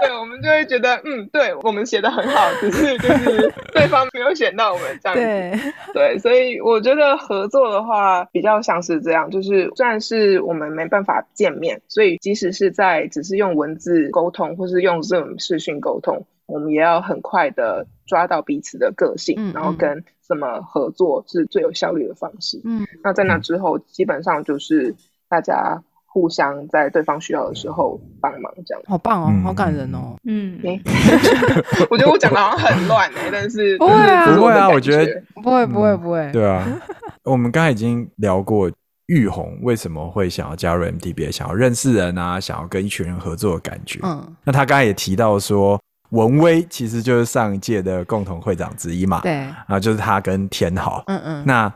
[0.00, 5.72] 对，我们就会觉得，嗯，对我们写的很好，只是就是对方没有选到我们这样子。
[5.92, 22.60] 对，对，所以我觉得合作的话比较像是这样，就是虽然是我们没办法见面，所以即使是在只是用文字沟通，或是用 Zoom 视讯沟通，我们也要很快的抓到彼此的个性，嗯然后跟怎么合作是最有效率的方式。
[22.64, 24.94] 嗯，那在那之后，基本上就是
[25.28, 25.82] 大家
[26.14, 28.80] 互相在对方需要的时候帮忙这样。
[28.86, 30.14] 好棒哦，嗯好感人哦。
[30.28, 30.56] 嗯，
[31.90, 36.30] 我觉得我讲的好像很乱哎、但 是不会啊不会啊我觉得不会，不会，不会。
[36.30, 36.64] 对啊，
[37.24, 38.70] 我们刚才已经聊过
[39.06, 43.98] 玉红为什么会想要加入 MTBA，想要认识人啊，想要跟一群人合作的感觉。
[44.04, 51.02] 嗯，那他刚才也提到说，文威其实就是上一届的共同会长之一嘛，对，然后就是他跟天豪。
[51.08, 51.42] 嗯嗯。
[51.44, 51.72] 那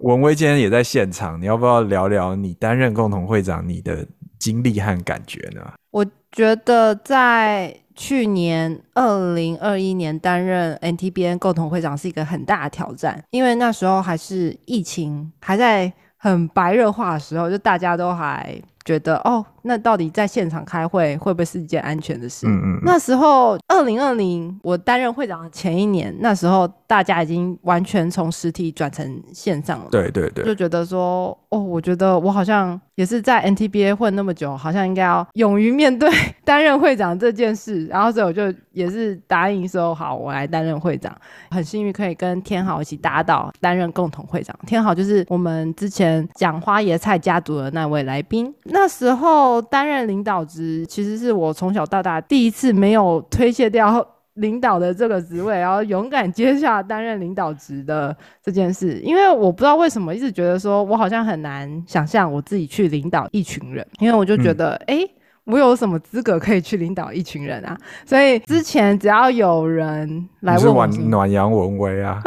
[0.00, 4.06] 文威今天也在现场，你要不要聊聊你担任共同会长你的
[4.38, 5.72] 经历和感觉呢？
[5.90, 22.46] 我觉得在去年二零二一年担任 NTBN 共同会长是一个很大的挑战，因为那时候还是疫情还在很白热化的时候，就大家都还觉得哦，那到底在现场开会会不会是一件安全的事？
[22.46, 29.86] 嗯嗯，那时候，二零二零我担任会长的前一年，那时候大家已经完全从实体转成线上了。
[29.90, 36.10] 对对对就，觉得说，哦，我觉得我好像也是在 NTBA 混那么久，好像应该要勇于面对
[36.44, 37.86] 担任会长这件事。
[37.86, 41.14] 然后所以我就也是答应说，好，我来担任会长。
[41.50, 44.54] 很幸运可以跟天豪一起搭档担任共同会长。
[44.66, 48.52] 天豪就是我们之前讲花椰菜家族的那位来宾。
[48.64, 54.06] 那时候担任领导职，其实是我从小到大第一次没有推卸掉。
[54.38, 65.08] 领导的这个职位，然后勇敢接下担任领导职的这件事，因为我不知道为什么一直觉得说我好像很难想象我自己去领导一群人，因为我就觉得，哎、
[65.44, 67.78] 我有什么资格可以去领导一群人啊？
[68.04, 72.20] 所以之前只要有人来问暖阳文威啊，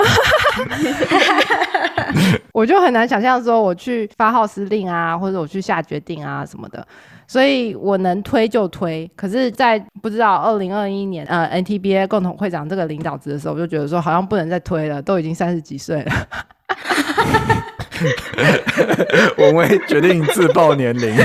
[2.54, 6.88] 我就很难想象说我去发号施令啊，或者我去下决定啊什么的，
[7.28, 9.10] 所以我能推就推。
[9.16, 16.12] 可是，在不知道二零二一年呃 NTBA 共同会长这个领导职的时候，我就觉得说好像不能再推了，都已经三十几岁了。
[19.38, 21.16] 文威决定自报年龄。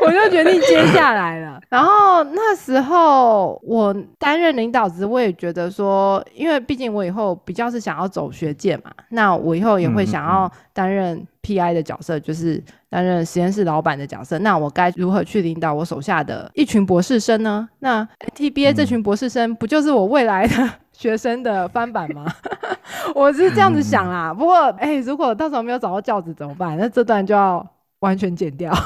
[0.00, 1.60] 我就决定接下来了。
[1.68, 14.38] 然后那时候我担任领导职，我也觉得说，因为毕竟我以后比较是想要走学界嘛，那我以后也会想要担任 PI 的角色，就是担任实验室老板的角色。
[14.38, 17.68] 那我该如何去领导我手下的一群博士生呢？
[17.80, 18.06] 那
[18.36, 22.24] TBA 这群博士生不就是我未来的学生的翻版吗？
[23.14, 24.32] 我是这样子想啦。
[24.32, 26.76] 不过，哎、如果到时候没有找到教子怎么办？
[26.78, 27.64] 那这段就要
[27.98, 28.72] 完全剪掉。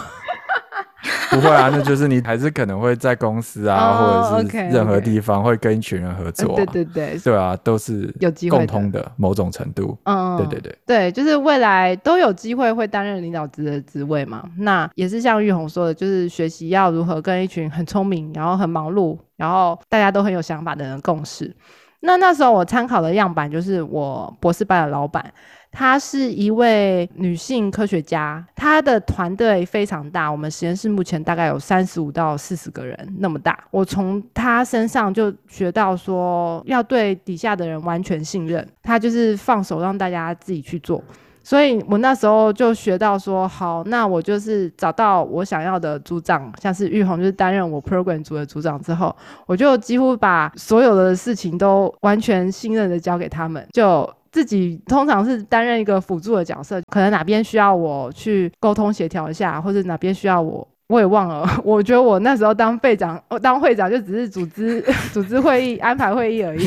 [1.30, 9.96] 不会啊，那就是你还是可能会在公司啊，哦或者是任何地方会跟一群人合作、啊对对对，对啊，都是有机会共通的某种程度。
[10.04, 14.42] 嗯，对对对，对，就是未来都有机会会担任领导职的职位嘛。
[14.58, 21.54] 那也是像玉红说的，就是学习要如何跟一群很聪明，然后很忙碌，然后大家都很有想法的人共事。
[22.00, 25.32] 那那时候我参考的样板就是我博士班的老板，
[25.70, 33.58] 她是一位女性科学家，她的团队非常大，我们实验室目前大概有三十五到四十个人那么大。
[33.70, 41.02] 我从她身上就学到说，要对底下的人完全信任，她就是放手让大家自己去做。
[41.50, 49.12] 所以我那时候就学到说，好，那我就是找到我想要的组长，像是玉红就是担任我 program 组的组长之后，
[49.46, 60.64] 我就几乎把所有的事情都完全信任的交给他们，就自己通常是担任一个辅助的角色，可能哪边需要我去沟通协调一下，或者哪边需要我。
[60.90, 64.82] 我也忘了， 我觉得我那时候当会长，我当会长就只是组织
[65.14, 66.66] 组织会议、安排会议而已，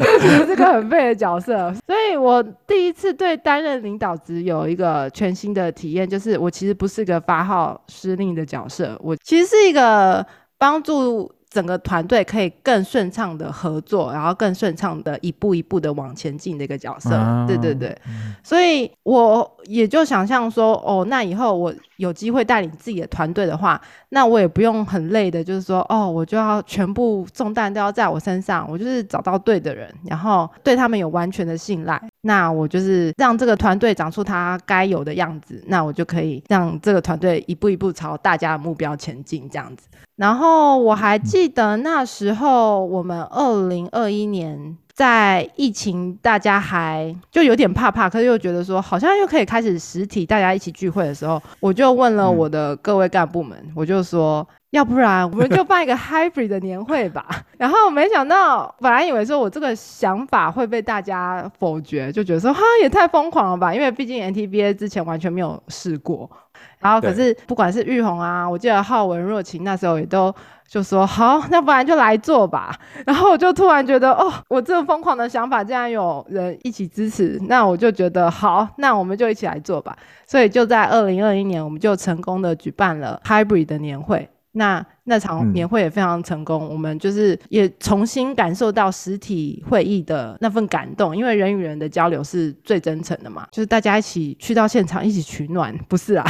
[0.00, 1.70] 就其实是个很废的角色。
[1.86, 17.14] 所以我第一次对担任领导职有一个全新的体验，就是我其实不是个发号施令的角色，我其实是一个帮助整个团队可以更顺畅的合作，然后更顺畅的一步一步的往前进的一个角色。
[17.14, 17.96] 啊对对对，
[18.42, 39.88] 所以我也就想象说，哦，那以后我有机会带领自己的团队的话，那我也不用很累的，就是说，哦，我就要全部重担都要在我身上，我就是找到对的人，然后对他们有完全的信赖，那我就是让这个团队长出他该有的样子，那我就可以让这个团队一步一步朝大家的目标前进，这样子。
[40.16, 44.76] 然后我还记得那时候我们二零二一年。
[44.94, 57.26] 在疫情，大家还就有点怕怕，可是又觉得说好像又可以开始实体大家一起聚会的时候，我就问了我的各位干部们，我就说，要不然我们就办一个 hybrid 的年会吧。
[57.58, 66.30] 然后没想到，本来以为说我这个想法会被大家否决，就觉得说哈也太疯狂了吧，因为毕竟 NTBA 之前完全没有试过。
[66.78, 70.32] 然后可是不管是玉红啊，我记得浩文、若晴那时候也都。
[70.66, 72.74] 就说好，那不然就来做吧。
[73.06, 79.96] 然后我就突然觉得，哦，我这个疯狂的想法竟然有人一起支持，那我就觉得好，那我们就一起来做吧。
[80.26, 84.28] 所以就在二零二一年，我们就成功的举办了 Hybrid 的年会。
[84.56, 96.24] 那那场年会也非常成功，我们就是也重新感受到实体会议的那份感动，因为人与人的交流是最真诚的嘛，就是大家一起去到现场一起取暖，不是啊？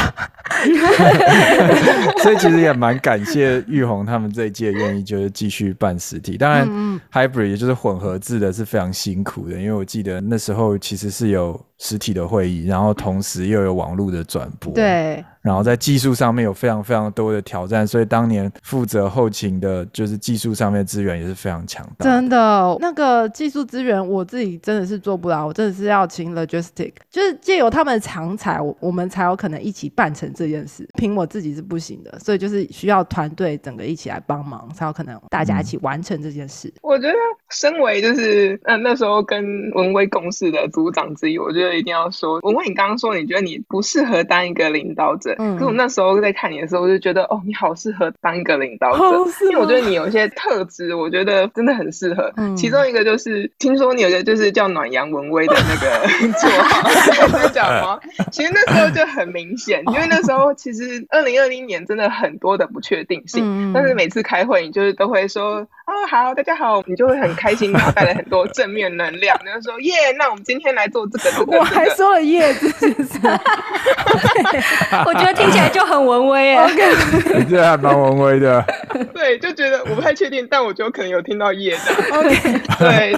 [2.22, 6.68] 所以其实也蛮感谢玉红他们这一届愿意就是继续办实体，当然
[7.12, 15.24] hybrid 也就是混合制的是非常辛苦的，因为我记得那时候其实是有实体的会议，然后同时又有网络的转播，对。
[15.42, 22.04] 然后在技术上面有非常非常多的挑战，所以当年负责后勤的，就是技术上面资源也是非常强大。
[22.06, 30.86] 真的，那个技术资源我自己真的是做不了，我真的是要请 logistic，就是借由他们的长才，我们才有可能一起办成这件事。
[30.94, 36.72] 凭我自己是不行的，所以就是需要团队整个一起来帮忙，才有可能大家一起完成这件事。
[36.82, 37.14] 我觉得，
[37.50, 45.34] 身为就是嗯那时候跟文威共事的组长之一，我觉得一定要说，文威，你刚刚说你觉得你不适合当一个领导者。
[45.38, 49.04] 嗯，可是我那时候在看你的时候，我就觉得哦，你好适合当一个领导者，
[49.50, 52.32] 因为我觉得你有一些特质，我觉得真的很适合。
[52.56, 56.06] 其中一个就是，听说你有个就是叫暖阳文威的那个
[56.38, 57.98] 绰号， 在讲吗？
[58.30, 71.58] 其实那时候就很明显，因为那时候其实二零二零年真的很多的不确定性，但是每次开会，你就是都会说啊好，大家好，你就会很开心，然后带来很多正面能量， 然后说耶，那我们今天来做这个这个。
[71.58, 72.68] 我还说了耶字，
[75.06, 75.68] 我觉得听起来。
[75.74, 76.68] 就很文威哎，
[77.36, 78.64] 你这还蛮文威的。
[79.12, 82.16] 对，就觉得我不太确定，但我觉得可能有听到叶的。
[82.16, 83.12] OK，对，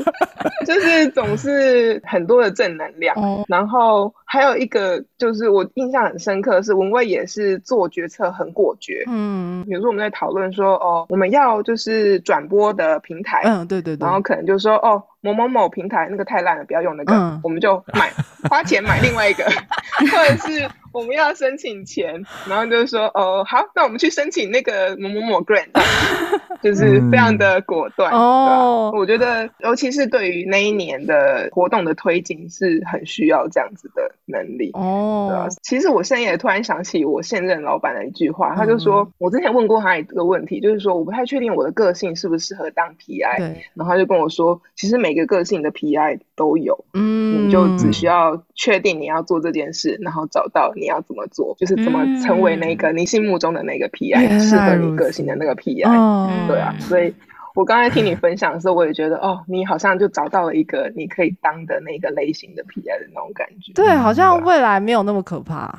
[0.64, 3.14] 就是总是很多的正能量。
[3.46, 9.04] 然后还有一个就是我印象很深刻是文威也是做决策很果决。
[9.06, 13.42] 嗯，比如说我们在讨论说哦，我们要就是转播的平台。
[13.44, 14.04] 嗯，对对对。
[14.04, 15.02] 然后可能就说哦。
[15.22, 18.12] 某某某平台那个太烂了，不要用那个，我们就买
[18.48, 19.42] 花钱买另外一个，
[19.98, 25.68] 或者是我们要申请钱， 然后就是说哦好，那我们去申请那个某某某 grant，
[26.62, 28.90] 就是非常的果断哦。
[28.94, 35.46] 我觉得尤其是对于那一年的活动的推进是很需要这样子的能力哦。
[35.62, 43.38] 其实我现在也突然想起我现任老板的一句话，他就说我之前问过他一个问题，就是说我不太确定我的个性适不是适合当 PI，
[43.74, 56.46] 然后他就跟我说，其实每一个个性的 PI 都有，嗯，你就只需要确定你要做这件事，然后找到你要怎么做，就是怎么成为那个你心目中的那个 PI，适合你个性的那个 PI。
[56.46, 57.12] 对啊，所以
[57.54, 63.72] 我刚才听你分享的时候，我也觉得哦，你好像就找到了一个你可以当的那个类型的 PI 的那种感觉。
[63.72, 65.74] 对，好像未来没有那么可怕。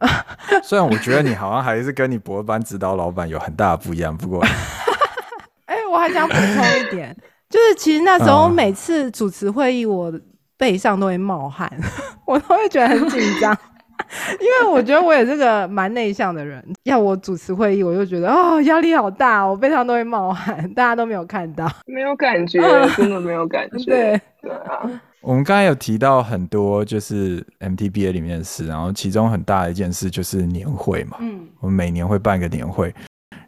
[0.62, 4.40] 虽然我觉得你好像还是跟你博班指导老板有很大的不一样，不过，
[5.66, 7.16] 哎，我还想补充一点。
[7.48, 10.12] 就是其实那时候每次主持会议，我
[10.56, 11.70] 背上都会冒汗，
[12.26, 13.56] 我都会觉得很紧张，
[14.40, 22.60] 因为我觉得我也是个蛮内向的人，要我主持会议，我就觉得哦压力好大，我背上都会冒汗， 大家都没有看到，没有感觉，
[22.96, 23.84] 真的没有感觉。
[23.84, 24.20] 对。
[24.40, 24.88] 对啊，
[25.20, 32.94] 我们刚才有提到很多就是 MTBA 里面的事，然后其中很大的一件事就是年会嘛，嗯，我们每年会办一个年会。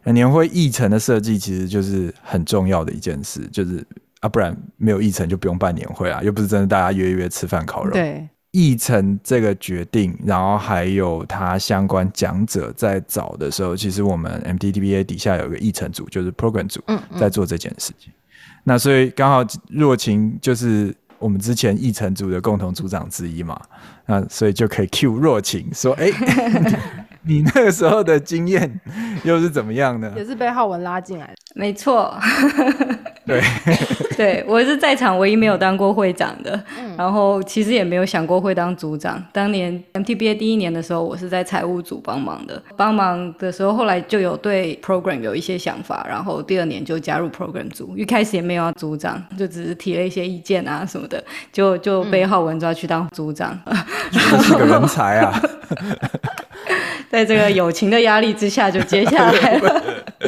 [0.05, 3.85] 年会议程的设计其实就是很重要的一件事，就是
[4.21, 7.91] 啊，不然没有议程就不用办年会啊，又不是真的大家约约吃饭烤肉。
[7.91, 16.81] 对，议程这个决定，然后还有他相关讲者在找的时候，其实我们 MTTBA 底下有一个议程组，就是 Program 组，
[17.19, 18.11] 在做这件事情。
[18.63, 23.59] 那所以刚好若晴就是我们之前议程组的共同组长之一嘛，
[24.11, 26.11] 那所以就可以 Q 若晴说，哎。
[27.23, 28.81] 你那个时候的经验
[29.23, 30.11] 又是怎么样呢？
[30.17, 32.19] 也是被浩文拉进来的，没错。
[33.27, 33.41] 对，
[34.17, 36.59] 对我是在场唯一没有当过会长的，
[36.97, 39.23] 然后其实也没有想过会当组长。
[39.31, 42.61] 当年 MTBA 第一年的时候，我是在财务组帮忙的。
[42.75, 47.95] 帮忙的时候，后来就有对 program 有一些想法，然后第二年就加入 program 组。
[47.95, 53.57] 一开始也没有要组长，就只是提了一些意见啊什么的，就就被浩文抓去当组长。
[54.41, 55.39] 是个人才啊！
[57.11, 59.83] 在这个友情的压力之下，就接下来了。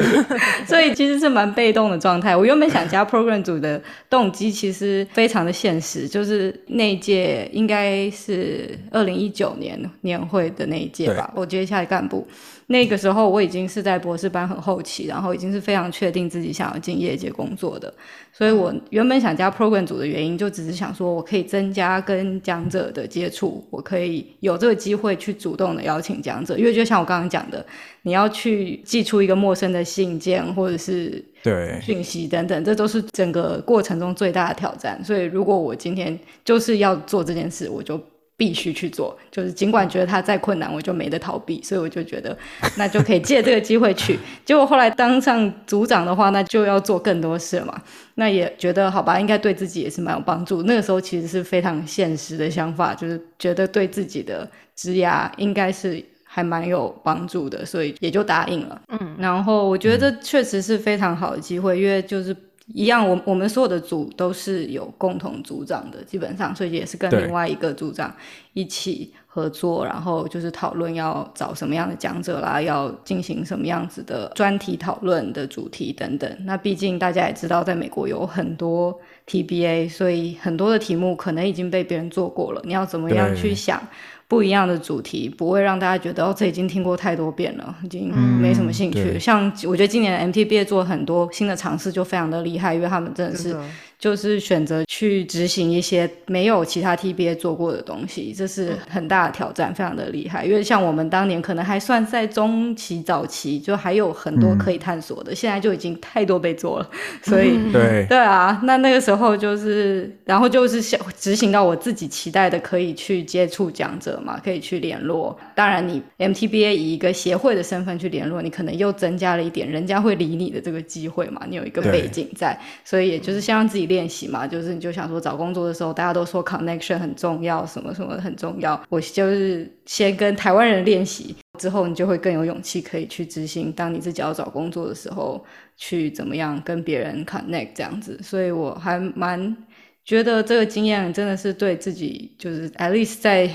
[0.66, 2.36] 所以其实是蛮被动的状态。
[2.36, 3.80] 我原本想加 program 组的
[4.10, 12.26] 动机其实非常的现实，就是那一届应该是二零一九年年会的那一届吧，我接下来干部。
[12.66, 17.92] 那个时候我已经是在博士班很后期，然后已经是非常确定自己想要进业界工作的，
[18.32, 27.64] 所以我原本想加 program 组的原因，就只是想说我可以增加跟讲者的接触，我可以有这个机会去主动的邀请讲者，因为就像我刚刚讲的，
[28.02, 34.98] 你要去寄出一个陌生的信件或者是对讯息等等，这都是整个过程中最大的挑战。
[35.04, 38.00] 所以如果我今天就是要做这件事，我就。
[38.36, 42.36] 必须去做，就是尽管觉得它再困难，我就没得逃避，所以我就觉得
[42.76, 44.18] 那就可以借这个机会去。
[44.44, 47.80] 结果后来当上组长的话，那就要做更多事嘛。
[48.16, 50.62] 那也觉得好吧，应该对自己也是蛮有帮助。
[50.64, 58.82] 那个时候其实是非常现实的想法，就是觉得对自己的职涯应该是还蛮有帮助的，所以也就答应了。
[58.88, 62.36] 嗯，然后我觉得这确实是非常好的机会，因为就是。
[62.66, 68.14] 一样，我我们所有的组都是有共同组长的，基本上，所以也是跟另外一个组长
[68.54, 76.36] 一起合作，然后就是讨论要找什么样的讲者啦，要进行什么样子的专题讨论的主题等等。
[76.44, 83.78] 那毕竟大家也知道，在美国有很多 TBA，所以很多的题目可能已经被别人做过了，你要怎么样去想？
[84.26, 88.08] 不一样的主题不会让大家觉得哦，这已经听过太多遍了，已经
[88.40, 89.18] 没什么兴趣。
[89.18, 93.56] 像我觉得今年 MTB 做很多新的尝试，就非常的厉害，因为他们真的是。
[94.04, 100.44] 就是选择去执行一些没有其他 TBA 做过的东西，这是很大的挑战，非常的厉害。
[100.44, 106.90] 因为像我们当年可能还算在中期早期，就还有很多可以探索的，现在就已经太多被做了。
[107.22, 115.34] 所以，对 对啊，那那个时候就是，然后就是想执行到我自己期待的，可以去接触讲者嘛，可以去联络。
[115.54, 123.93] 当然，你 MTBA 以一个协会的身份去联络，你可能又增加了一点人家会理你的这个机会嘛，你有一个背景在，所以也就是先让自己。
[123.94, 128.80] 练习嘛，就是你就想说找工作的时候，大家都说 connection 很重要，什么什么很重要。
[128.88, 133.72] 我就是先跟台湾人练习，之后你就会更有勇气可以去执行。
[133.72, 135.44] 当你自己要找工作的时候，
[135.76, 138.18] 去怎么样跟别人 connect 这样子。
[138.20, 139.56] 所以我还蛮
[140.04, 143.48] 觉得这个经验真的是对自己，就是 at least 在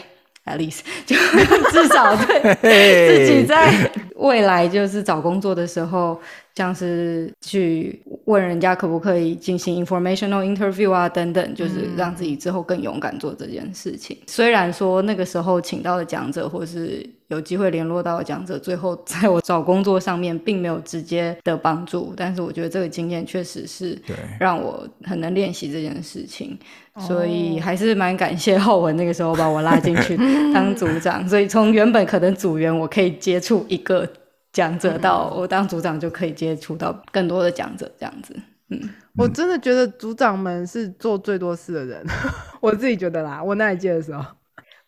[0.46, 1.16] at least 就
[1.72, 2.16] 至少
[2.62, 6.20] 对自己在未来就是找工作的时候。
[6.60, 14.18] 像是去问人家可不可以进行 informational interview 啊，等等，就是让自己之后更勇敢做这件事情。
[14.28, 23.98] 虽然说那个时候请到的讲者，或是有机会联络到的讲者，最后在我找工作上面并没有直接的帮助，但是我觉得这个经验确实是
[24.38, 26.60] 让我很能练习这件事情，
[26.98, 30.18] 所以还是蛮感谢浩文那个时候把我拉进去
[30.54, 31.26] 当组长。
[31.26, 34.06] 所以从原本可能组员，我可以接触一个。
[34.52, 38.36] 讲者到我当组长就可以接触到更多的讲者，这样子。
[38.70, 38.80] 嗯，
[39.18, 42.06] 我真的觉得组长们是做最多事的人，
[42.62, 43.44] 我自己觉得啦。
[43.44, 44.24] 我那一届的时候。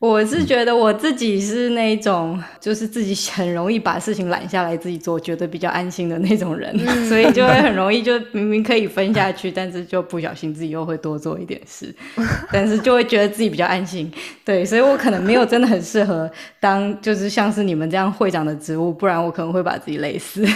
[0.02, 6.76] 我是觉得我自己是那种，就是自己很容易把事情揽下来自己做，觉得比较安心的那种人，
[7.08, 11.94] 所以就会很容易就明明可以分下去，但是就不小心自己又会多做一点事，
[12.52, 14.12] 但是就会觉得自己比较安心。
[14.44, 16.28] 对，所以我可能没有真的很适合
[16.60, 20.44] 当就是像是你们这样会长的职务，不然我可能会把自己累死。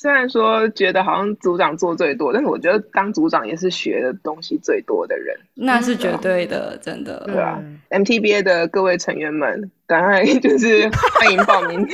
[0.00, 5.36] 虽然说觉得好像组长做最多，但是我觉得当组长也是学的东西最多的人。
[5.54, 7.22] 那是绝对的，真的。
[7.26, 10.88] 对啊，MTBA 的各位成员们，赶快就是
[11.20, 11.86] 欢迎报名，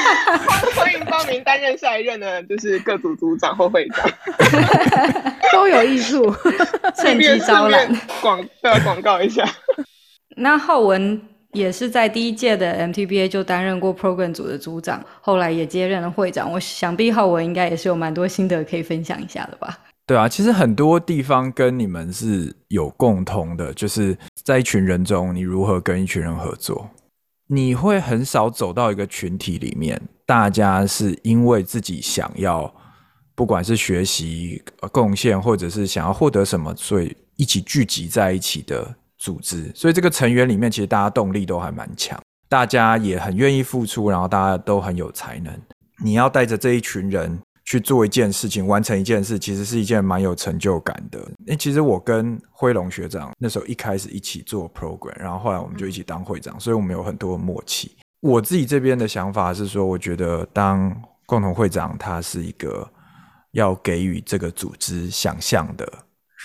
[0.76, 4.10] 欢迎报名担任下一任的，就是各组组长或会长，
[5.52, 6.34] 都有艺术，
[6.96, 7.86] 趁机招揽。
[8.22, 9.44] 广要广告一下。
[10.36, 11.20] 那浩文。
[11.56, 16.52] 也是在第一届的 MTBA 就担任过 Program 组的组长，后来也接任了会长。
[16.52, 19.78] 我想必浩文应该也是有蛮多心得可以分享一下的吧？
[20.06, 26.88] 对啊，其实很多地方跟你们是有共通的，就是在一群人中，你如何跟一群人合作？
[27.48, 32.72] 你会很少走到一个群体里面，大家是因为自己想要，
[33.34, 38.94] 不管是学习、贡献，或者是想要获得什么，所以一起聚集在一起的。
[39.18, 45.52] 组织，所以这个成员里面，其实大家动力都还蛮强，大家也很愿意付出，然后大家都很有才能。
[46.04, 51.18] 你要带着这一群人去做一件事情，完成一件事，其实是一件蛮有成就感的。
[51.46, 57.96] 那，其实我跟辉龙学长那时候一开始一起做 program，然后后来我们就一起当会长，所以我们有很多默契。
[58.20, 60.94] 我自己这边的想法是说，我觉得当
[61.24, 62.88] 共同会长，他是一个
[63.52, 65.90] 要给予这个组织想象的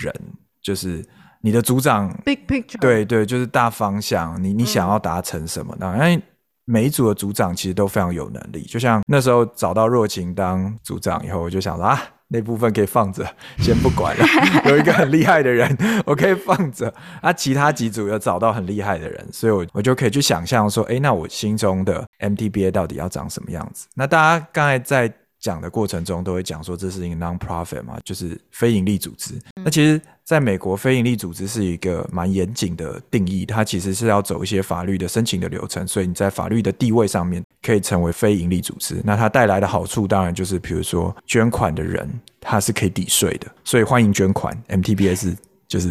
[0.02, 0.14] 人，
[0.62, 1.06] 就是
[1.42, 5.94] 你的组长 big picture，对对，就是大方向，你你想要达成什么呢？
[5.96, 6.22] 因为
[6.66, 13.28] 每一组的组长其实都非常有能力，就像那时候找到若晴当组长以后，我就想说啊，那部分可以放着，
[13.58, 14.26] 先不管了。
[14.66, 15.76] 有一个很厉害的人，
[16.06, 16.94] 我可以放着。
[17.22, 23.88] 啊，其他几组有找到很厉害的人，所以我我就可以去想象说，哎，那我心中的 MTBA 到底要长什么样子？
[23.96, 25.12] 那大家刚才在。
[25.42, 29.34] 讲的过程中都会讲说这是一个 non-profit 嘛，就是非营利组织。
[29.56, 39.02] 那其实在美国，非营利组织是一个蛮严谨的定义，它其实是要走一些法律的申请的流程，所以你在法律的地位上面可以成为非营利组织。
[39.04, 42.08] 那它带来的好处当然就是，比如说捐款的人
[42.40, 44.56] 他是可以抵税的，所以欢迎捐款。
[44.70, 45.36] MTBS。
[45.72, 45.90] 就是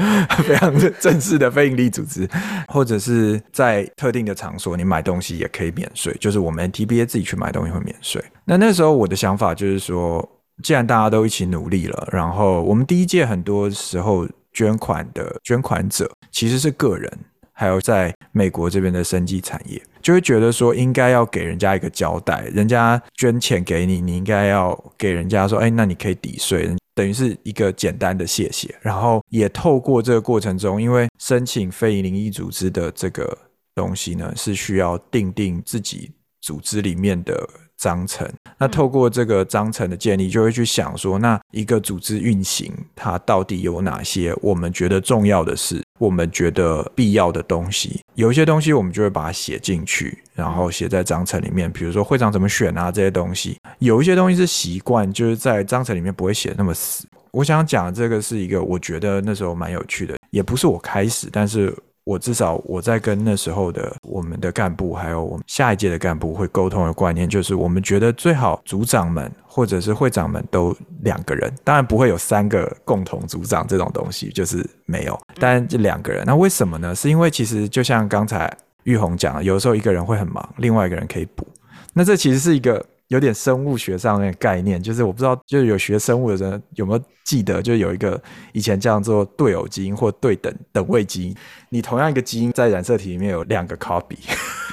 [0.44, 0.70] 非常
[1.00, 2.28] 正式的非营利组织，
[2.68, 6.14] 或者是在特定的场所，你买东西也可以免税。
[6.20, 8.22] 就是我们 TBA 自己去买东西会免税。
[8.44, 10.28] 那那时候我的想法就是说，
[10.62, 17.10] 既然大家都一起努力了，然后我们第一届很多时候捐款的捐款者其实是个人，
[17.54, 26.68] 还有在美国这边的生技产业，就会觉得说应该要给人家一个交代，人家捐钱给你，你应该要给人家说，哎，那你可以抵税。
[26.96, 33.36] 等于是一个简单的谢谢，然后也透过这个过程中，因为申请非营利组织的这个
[33.74, 37.48] 东西呢，是需要定定自己组织里面的
[37.84, 38.26] 章程。
[38.56, 48.00] 那透过这个章程的建立，就会去想说，那一个组织运行它到底有哪些我们觉得重要的事，我们觉得必要的东西。
[48.14, 51.70] 有一些东西我们就会把它写进去，然后写在章程里面。
[51.70, 53.58] 比如说会长怎么选啊这些东西。
[53.80, 57.06] 有一些东西是习惯，就是在章程里面不会写那么死。
[57.32, 61.76] 我想讲这个是一个我觉得那时候蛮有趣的，也不是我开始，但是。
[62.04, 76.94] 我至少我在跟那时候的我们的干部，还有我们下一届的干部会沟通的观念，就是我们觉得最好组长们或者是会长们都两个人，当然不会有三个共同组长这种东西，就是没有，但这两个人，那为什么呢？
[76.94, 81.46] 是因为其实就像刚才玉红讲，有时候一个人会很忙，另外一个人可以补，
[81.94, 82.84] 那这其实是一个。
[83.08, 88.20] 有点生物学上面的概念，就是我不知道，就是有学生物的人有没有记得，就有一个
[88.52, 91.36] 以前叫做对偶基因或对等等位基因。
[91.68, 94.16] 你同样一个基因在染色体里面有两个 copy。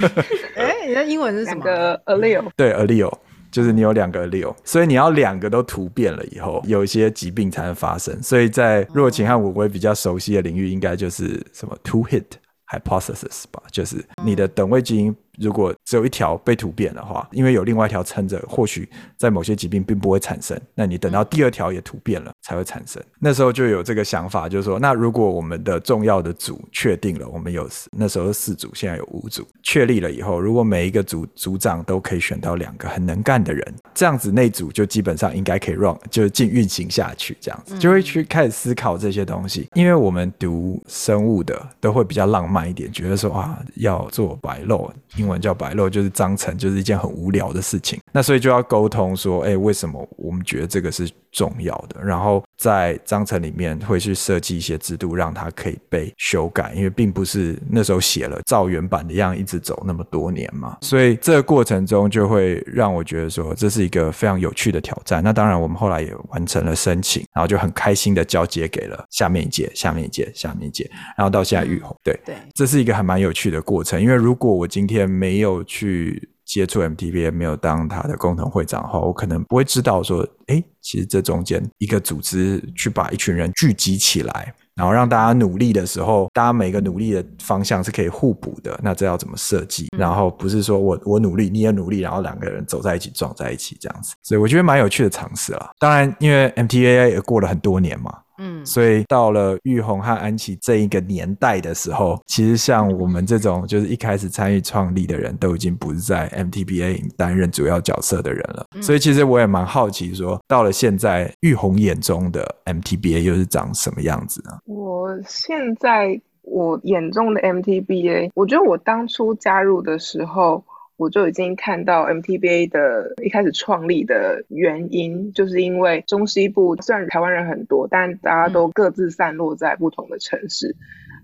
[0.55, 1.63] 哎，你的英文是什么？
[1.63, 2.45] 个 allele。
[2.55, 3.11] 对，allele
[3.51, 8.17] 就是你有两个 allele，所以你要两个都突变了以后，有一些疾病才能发生。
[8.23, 12.23] 所以在若晴和我我比较熟悉的领域，应该就是什么 two hit
[12.71, 15.13] hypothesis 吧，就是你的等位基因。
[15.39, 20.59] 如果只有一条被突变的话，因为有另外一条撑着，或许在某些疾病并不会产生。
[20.75, 23.01] 那你等到第二条也突变了才会产生。
[23.19, 39.67] 那时候就有这个想法，就是说，那如果我们的重要的组确定了，我们有那时候四组，现在有五组确立了以后，如果每一个组组长都可以选到两个很能干的人，这样子那组就基本上应该可以 run 就进运行下去，这样子就会去开始思考这些东西。
[39.73, 44.91] 因为我们读生物的都会比较浪漫一点，觉得说啊要做白肉，
[45.21, 47.99] 因为文叫白漏，就是章程，就是一件很无聊的事情。
[48.11, 52.03] 那所以就要沟通说，哎，为什么我们觉得这个是重要的？
[52.03, 60.77] 然后在章程里面会去设计一些制度，让它可以被修改，因为并不是那时候写了照原版的样一直走那么多年嘛。
[60.81, 65.23] 所以这个过程中就会让我觉得说，这是一个非常有趣的挑战。
[65.23, 71.95] 那当然，我们后来也完成了申请，然后就很开心的交接给了下面一届、下面一届、下面一届，然后到现在玉红。
[72.03, 74.01] 对对，这是一个还蛮有趣的过程。
[74.01, 88.77] 因为如果我今天没有去接触 MTBA，没有当他的共同会长的话，我可能不会知道说，哎，其实这中间一个组织去把一群人聚集起来，然后让大家努力的时候，大家每个努力的方向是可以互补的。
[88.83, 89.87] 那这要怎么设计？
[89.97, 94.15] 然后不是说我我努力，你也努力，然后两个人走在一起撞在一起这样子。
[94.21, 95.69] 所以我觉得蛮有趣的尝试了。
[95.79, 98.13] 当然，因为 MTBA 也过了很多年嘛。
[98.37, 108.65] 嗯，所以到了玉红和安琪这一个年代的时候，其实像我们这种就是一开始参与创立的人都已经不是在 MTBA 担任主要角色的人了。
[108.81, 114.57] 所以其实我也蛮好奇，说到了现在玉红眼中的 MTBA 又是长什么样子呢？
[114.65, 120.63] 我现在我眼中的 MTBA，我觉得我当初加入的时候。
[121.01, 130.75] 我就已经看到 MTBA 的一开始创立的原因，就是因为中西部虽然台湾人很多，但大家都各自散落在不同的城市。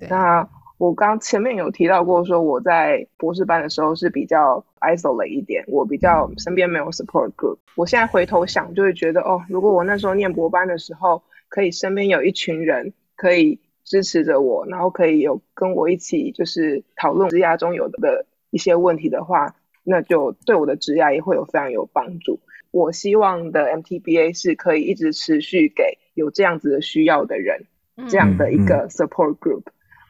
[0.10, 0.50] 那
[0.80, 7.60] 我刚前面有提到过，说我在博士班的时候是比较 isolate 一点，我比较身边没有 support group。
[7.76, 19.56] 我现在回头想，就会觉得哦，如果我那时候念博班的时候，可以身边有一群人可以支持着我，然后可以有跟我一起就是讨论职涯中有的一些问题的话，
[19.90, 22.42] 那就对我的职涯也会有非常有帮助。
[22.72, 27.66] 我希望的 MTBA 是可以一直持续给有这样子的需要的人
[28.10, 29.64] 这样的一个 support group。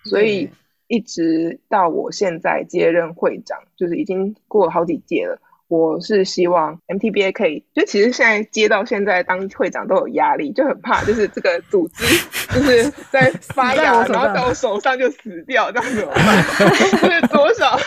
[0.03, 0.49] 所以
[0.88, 5.39] 一直到我现在接任会长，就是已经过了好几届了。
[5.70, 12.05] 我是希望 MTBA 可以，就其实现在接到现在当会长都有压力，就很怕，就是这个组织
[12.55, 16.43] 就是在发芽，然后到我手上就死掉，这样怎么办？
[17.01, 17.78] 就是多少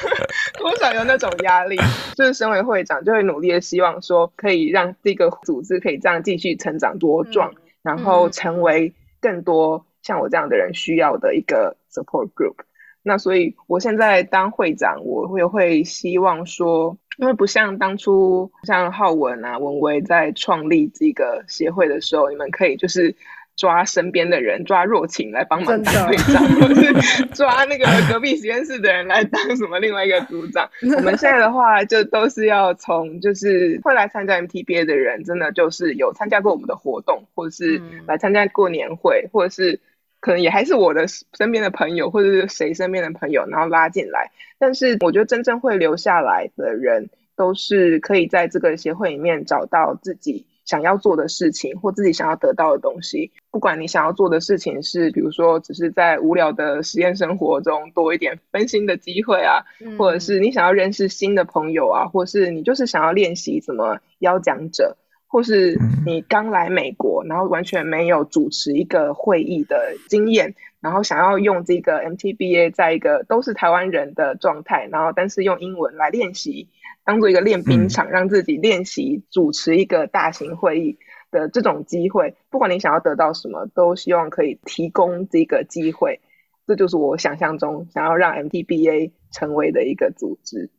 [0.59, 1.79] 多少有那种压力。
[2.17, 12.57] 就是身为会长，就会努力的希望说，可以让这个组织可以这样继续成长茁壮，然后成为更多像我这样的人需要的一个 support group。
[13.03, 16.99] 那所以我现在当会长，我会会希望说。
[17.21, 23.15] 因为不像当初像浩文啊、文威在创立这个协会的时候，你们可以就是
[23.57, 30.71] 抓身边的人，抓若晴来帮忙当会长， 或是抓那个隔壁实验室的人来当什么另外一个组长。
[30.97, 39.79] 我们现在的话，就都是要从就是会来参加 MTBA 的人，真的就是有参加过我们的活动，或者是来参加过年会，或者是。
[40.21, 44.31] 可能也还是我的身边的朋友，或者是谁身边的朋友，然后拉进来。
[44.59, 53.33] 但是我觉得真正会留下来的人，都是可以在这个协会里面找到自己想要做的事情，或自己想要得到的东西。
[53.51, 59.65] 不管你想要做的事情是，比如说只是在无聊的实验生活中多一点分心的机会啊，
[59.99, 64.97] 或者是你想要认识新的朋友啊，或是你就是想要练习怎么邀讲者。
[65.33, 76.69] 或是你刚来美国，然后完全没有主持一个会议的经验，然后想要用这个 MTBA 在一个都是台湾人的状态，然后但是用英文来练习，
[77.05, 80.99] 当做一个练兵场，让自己练习主持一个大型会议
[81.31, 82.35] 的这种机会。
[82.51, 86.19] 不管你想要得到什么，都希望可以提供这个机会。
[86.67, 90.71] 这就是我想象中想要让 MTBA 成为的一个组织。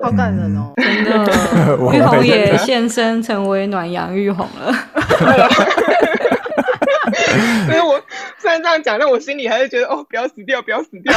[0.00, 0.72] 好感人哦！
[0.76, 1.24] 真的，
[1.96, 4.72] 玉红也现身成为暖阳玉红了。
[7.66, 8.00] 所以，我
[8.38, 11.12] 虽然这样讲，但我心里还是觉得，哦，不要死掉，不要死掉，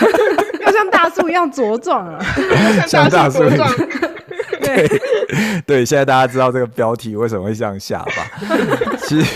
[0.64, 2.18] 要像大树一样茁壮啊！
[2.86, 3.68] 像大树一样。
[4.60, 4.88] 对
[5.66, 8.26] 对，现在大家知道这个标题为什么会这样下吧？
[9.06, 9.26] 其实，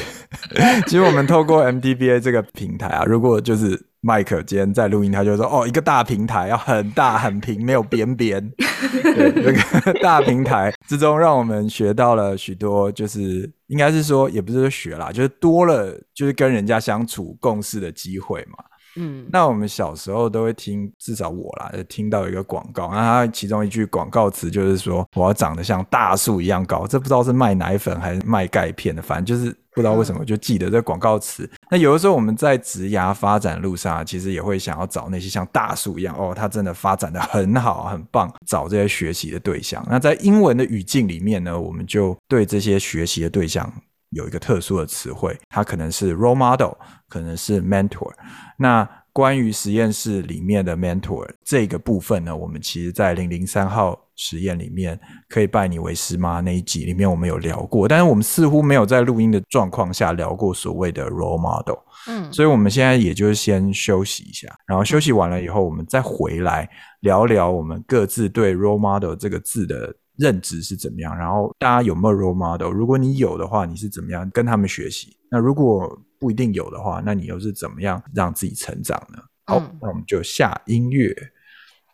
[0.86, 8.40] 其实我们透过 MDBA 这个平台啊，如果就是麦克今天在录音，他就说：“哦，一个大平台要很大很平，没有边边。
[9.02, 18.59] ”对，这个 大平台之中，让我们学到了许多，就是应该是说，也不是说学啦，就是多了，就是跟人家相处共事的机会嘛。
[18.97, 26.86] 嗯，那我们小时候都会听，至少我啦，听到一个广告，那它其中一句广告词就是说，我要长得像大树一样高。
[26.86, 31.49] 这不知道是卖奶粉还是卖钙片的，反正就是不知道为什么就记得这广告词。
[31.70, 39.86] 那有的时候我们在职涯发展路上，其实也会想要找那些像大树一样，哦，它真的发展的很好，很棒，找这些学习的对象。
[39.89, 43.72] 那在英文的语境里面呢，我们就对这些学习的对象。
[44.11, 46.72] 有一个特殊的词汇，它可能是 role model，
[47.09, 48.11] 可能是 mentor。
[48.56, 54.98] 那关于实验室里面的 mentor 这个部分呢，我们其实在零零三号实验里面
[55.28, 61.78] 可以拜你为师吗那一集里面我们有聊过，但是我们似乎没有在录音的状况下聊过所谓的 role model。
[62.06, 66.68] 嗯，所以我们现在也就是先休息一下，然后休息完了以后，我们再回来
[67.00, 69.94] 聊聊我们各自对 role model 这个字的。
[70.18, 71.16] 认知是怎么样？
[71.16, 72.70] 然后大家有没有 role model？
[72.70, 75.16] 如果你有的话，你是怎么样跟他们学习？
[75.30, 79.22] 那如果不一定有的话，那你又是怎么样让自己成长呢？
[79.46, 81.14] 好，那我们就下音乐。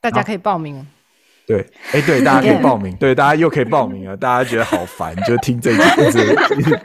[0.00, 0.84] 大家可以报名。
[1.46, 1.60] 对，
[1.92, 2.96] 哎，对，大家可以报名。
[3.00, 4.16] 对，大家又可以报名了。
[4.16, 6.20] 大家觉得好烦， 就听这一直
[6.56, 6.78] 一直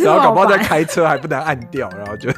[0.00, 2.30] 讲， 然后搞不好在开车还不能按掉，然后就。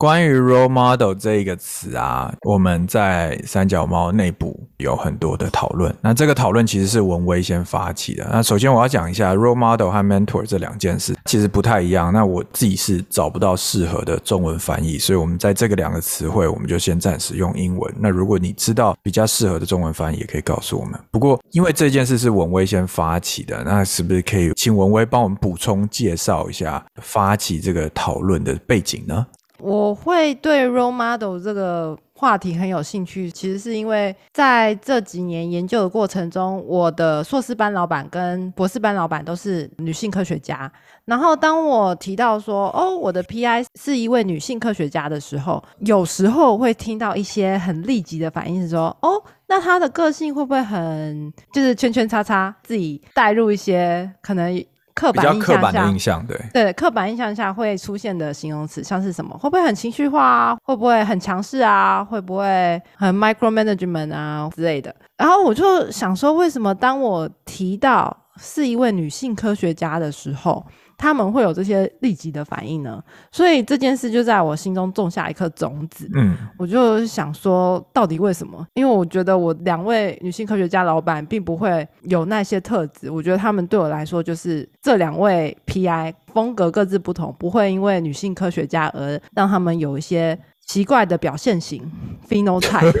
[0.00, 5.94] 关于 role model 这一个词啊，我们在三角猫内部有很多的讨论。
[6.00, 8.26] 那这个讨论其实是文威先发起的。
[8.32, 12.10] 那首先我要讲一下 role model 和 mentor 这两件事其实不太一样。
[12.14, 17.94] 那我自己是找不到适合的中文翻译，所以我们在这个两个词汇，我们就先暂时用英文。
[17.98, 20.98] 那如果你知道比较适合的中文翻译，也可以告诉我们。
[21.10, 29.26] 不过因为这件事是文威先发起的，那是不是可以请文威帮我们补充介绍一下发起这个讨论的背景呢？
[29.60, 40.70] 我会对 role model 这个话题很有兴趣，其实是因为在这几年研究的过程中，我的硕士班老板跟博士班老板都是女性科学家。
[41.04, 54.64] 然后当我提到说，哦，我的 PI 是一位女性科学家的时候，有时候会听到一些很立即的反应，是说，哦，那她的个性会不会很就是圈圈叉叉，自己带入一些可能。
[55.00, 59.34] 刻板印象的印象，对对，刻板印象下会出现的形容词，像是什么？
[59.38, 60.56] 会不会很情绪化啊？
[60.62, 62.04] 会不会很强势啊？
[62.04, 64.94] 会不会很 micro management 啊之类的？
[65.16, 70.64] 然后我就想说，为什么当我提到是一位女性科学家的时候？
[71.00, 76.06] 他们会有这些立即的反应呢，所以这件事就在我心中种下一颗种子。
[76.14, 78.66] 嗯，我就想说，到底为什么？
[78.74, 91.90] 因为我觉得我两位女性科学家老板并不会有那些特质，我觉得他们对我来说就是这两位 PI 风格各自不同，不会因为女性科学家而让他们有一些奇怪的表现型
[92.28, 92.92] phenotype。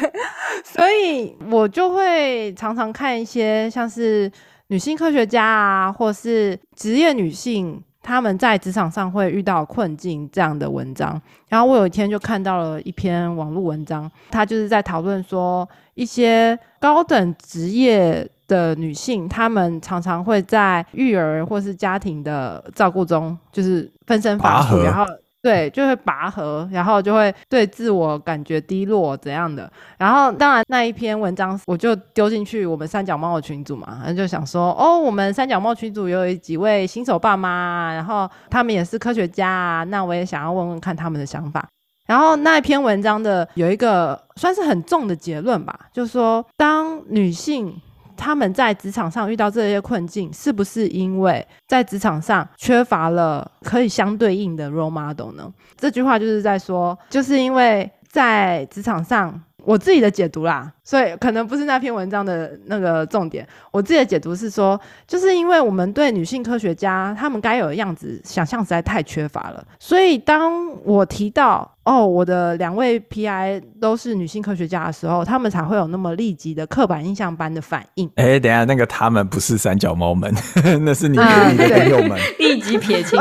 [0.64, 4.32] 所以我就会常常看一些像是。
[4.70, 11.20] 女性科学家啊，或是职业女性，她们在职场上会遇到困境这样的文章。
[11.48, 25.04] 然后我有一天就看到了一篇网络文章，它就是在讨论说，一些高等职业的女性，她们常常会在育儿或是家庭的照顾中，就是分身乏术，然后。
[25.42, 29.70] 对，就会拔河，然后就会对自我感觉低落怎样的。
[29.96, 41.66] 然后当然那一篇文章我就丢进去我们三角猫的群组嘛，然后就想说，哦，我们三角猫群组有几位新手爸妈，然后他们也是科学家，那我也想要问问看他们的想法。
[42.06, 47.74] 然后那一篇文章的有一个算是很重的结论吧，就是说当女性。
[48.20, 55.50] 他们在职场上遇到这些困境，是不是因为在职场上缺乏了可以相对应的 role model 呢？
[55.78, 59.42] 这句话就是在说，就是因为在职场上。
[59.70, 63.46] 我自己的解读啦，所以可能不是那篇文章的那个重点。
[63.70, 78.10] 我自己的解读是说，就是因为我们对女性科学家她们该有的样子想象实在太缺乏了，所以当我提到哦，我的两位 PI 都是女性科学家的时候，他们才会有那么立即的刻板印象般的反应。
[78.16, 80.34] 哎，等下，那个他们不是三角猫们，
[80.84, 83.16] 那是你你的朋友们，立即撇清。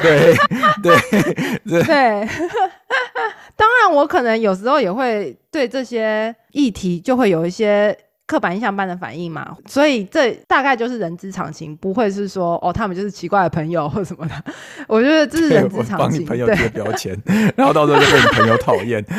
[0.00, 0.36] 对
[0.84, 2.28] 对 对。
[3.60, 7.94] 当然，我可能有时候也会对这些议题就会有一些
[8.26, 14.34] 刻板印象般的反应嘛，所以这大概就是人之常情，不会是说哦，他们就是奇怪的朋友或什么的。
[14.88, 15.98] 我觉得这是人之常情。
[15.98, 17.14] 帮你朋友贴标签，
[17.54, 19.04] 然后到时候就被你朋友讨厌。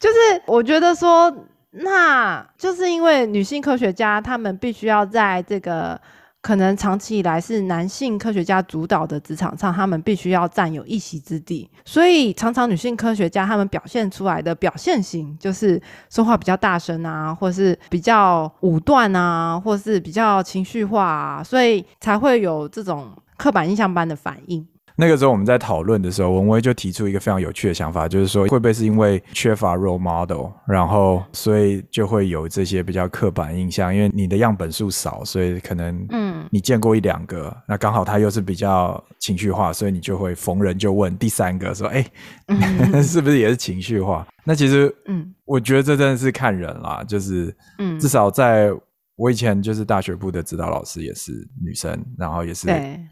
[0.00, 0.16] 就是
[0.46, 1.32] 我觉得说，
[1.70, 6.00] 那就是因为女性科学家她们必须要在这个。
[6.46, 24.64] 可能长期以来是男性科学家主导的职场上，他们必须要占有一席之地，所以常常女性科学家他们表现出来的表现型就是说话比较大声啊，或是比较武断啊，或是比较情绪化，啊，所以才会有这种刻板印象般的反应。
[24.98, 42.04] 那个时候我们在讨论的时候，文威就提出一个非常有趣的想法，就是说会不会是因为缺乏 role model，然后所以就会有这些比较刻板印象，因为你的样本数少，所以可能嗯你见过一两个，那刚好他又是比较情绪化，所以你就会逢人就问第三个说，哎，
[43.02, 44.26] 是不是也是情绪化？
[44.44, 48.72] 那其实嗯，我觉得这真的是看人啦，就是嗯，至少在。
[49.16, 52.68] 我以前就是大学部的指导老师，也是女生，然后也是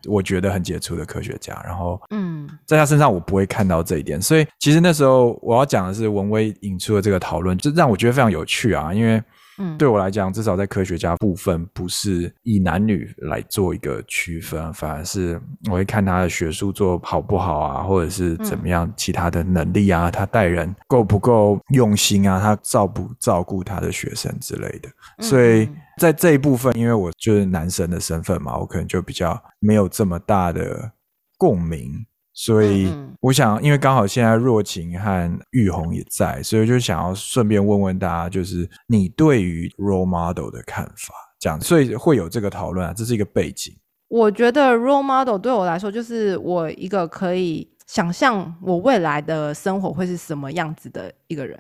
[0.07, 1.61] 我觉得很杰出的科学家。
[1.65, 9.23] 然后，嗯，在她身上我不会看到这一点，所以其实那时候我要讲的是文威引出的这个讨论，就让我觉得非常有趣啊，因为。
[9.57, 15.41] 嗯，对我来讲，至少在科学家部分，不是以男女来做一个区分，反而是
[15.71, 24.89] 我会看他的学术做好不好啊，或者是怎么样，其他的能力啊，他带人够不够用心啊，他照不照顾他的学生之类的。
[25.21, 25.69] 所以
[25.99, 30.93] 在这一部分，因为我就是男生的身份嘛，我可能就比较没有这么大的
[31.37, 32.07] 共鸣。
[32.37, 43.73] 所以我想，因为刚好现在若晴和玉红也在，所以就想要顺便问问大家，就是你对于 role model 的看法，这样，所以会有这个讨论啊，这是一个背景。
[44.09, 51.57] 我觉得 role model 对我来说，就是我一个可以想象我未来的生活会是什么样子的一个人，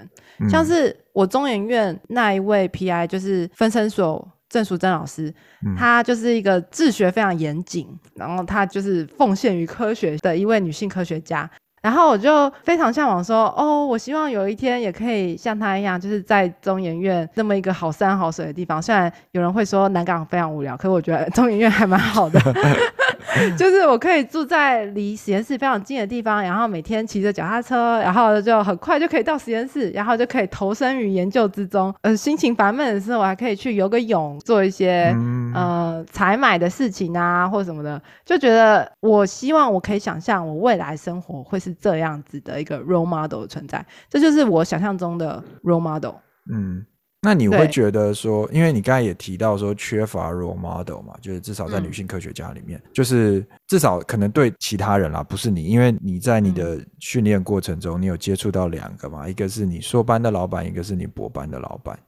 [0.50, 4.28] 像是我中研院那一位 PI，就是分身所。
[4.46, 5.34] 郑淑珍老师，
[5.76, 11.50] 她就是一个治学非常严谨，然后她就是奉献于科学的一位女性科学家。
[11.82, 18.80] 然后我就非常向往说，哦，我希望有一天也可以像她一样，就是在中研院那么一个好山好水的地方。
[18.80, 22.40] 虽然有人会说南港非常无聊，可是我觉得中研院还蛮好的。
[23.58, 31.94] 就是我可以住在离实验室非常近的地方，然后每天骑着脚踏车，然后就很快就可以到实验室，然后就可以投身于研究之中。
[32.02, 38.00] 呃，心情烦闷的时候，我还可以去游个泳，做一些、嗯呃采买的事情啊，或什么的。
[38.24, 46.14] 就觉得我希望我可以想象我未来生活会是这样子的一个 role model 的存在，这就是我想象中的 role model。
[46.52, 46.84] 嗯，
[47.24, 47.68] 那你会对。
[47.68, 61.98] 觉得说，因为你刚才也提到说缺乏 role model 嘛，就是至少在女嗯性科学家里面，就是至少可能对其他人啦，不是你，因为你在你的训练过程中，你有接触到两个嘛，一个是你硕班的老板，一个是你博班的老板。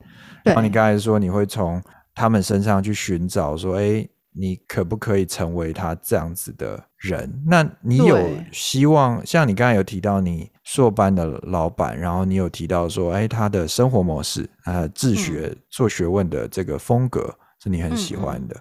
[0.44, 0.52] 对。
[0.52, 1.82] 然后你刚才说你会从
[2.14, 7.42] 他们身上去寻找说，哎，你可不可以成为他这样子的人？
[7.46, 8.18] 那你有
[8.52, 18.56] 希望，像你刚才有提到你硕班的老板，然后你有提到说，哎，他的生活模式，呃，自学、做学问的这个风格是你很喜欢的。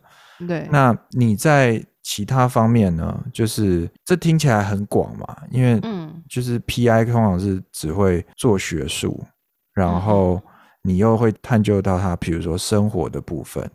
[0.47, 3.20] 对，那你在其他方面呢？
[3.34, 9.26] 就是这听起来很广嘛，因为嗯就是 PI 通常是只会做学术，
[9.74, 10.41] 然嗯后
[10.84, 13.68] 你又会探究到他，比如说生活的部分，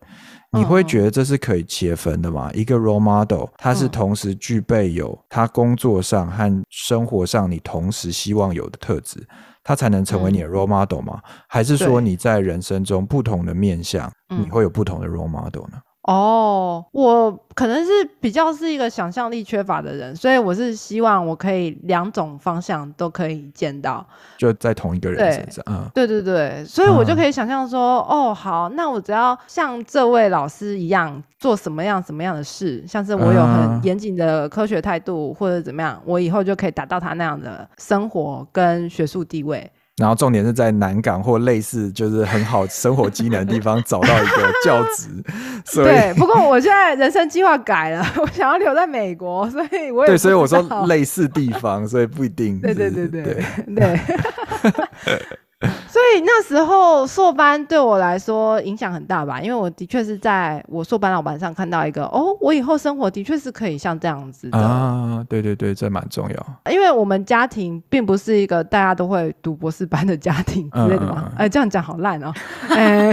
[0.52, 2.50] 你会觉得这是可以切分的吗？
[2.52, 9.24] 一个 role model，他是嗯同时具备有他工作上和生活上你同时希望有的特质，
[9.62, 11.20] 他才能成为你的 role model 吗？
[11.48, 15.78] 还是说你在人生中不同的面向，嗯你会有不同的 role model 呢？
[16.10, 17.90] 哦，我可能是
[18.20, 24.04] 比较是一个想象力缺乏的人，所以我是希望我可以两种方向都可以见到。
[24.36, 39.70] 就在同一个人对身上，嗯对对对，所以我就嗯可以想象说，哦，好，那我只要像这位老师一样做什么样什么样的事，像是我有嗯很严谨的科学态度或者怎么样，我以后就可以达到他那样的生活跟学术地位。
[40.00, 45.08] 然后重点是在南港或类似就是很好生活机能的地方找到一个教职，
[45.66, 53.44] 所以对，不过我现在人生计划改了， 我想要留在美国，所以我也对，所以我说类似地方，所以不一定对对是对对
[53.74, 54.00] 对。
[56.00, 66.72] 所以那时候硕班对我来说影响很大吧，因为我的确是在我硕班老板上看到一个哦，我以后生活的确是可以像这样子的，啊，对对对，这蛮重要。
[66.72, 72.32] 因为我们家庭并不是一个大家都会读博士班的家庭之类的嘛嗯嗯嗯，哎、这样讲好烂哦，
[72.70, 73.12] 哎、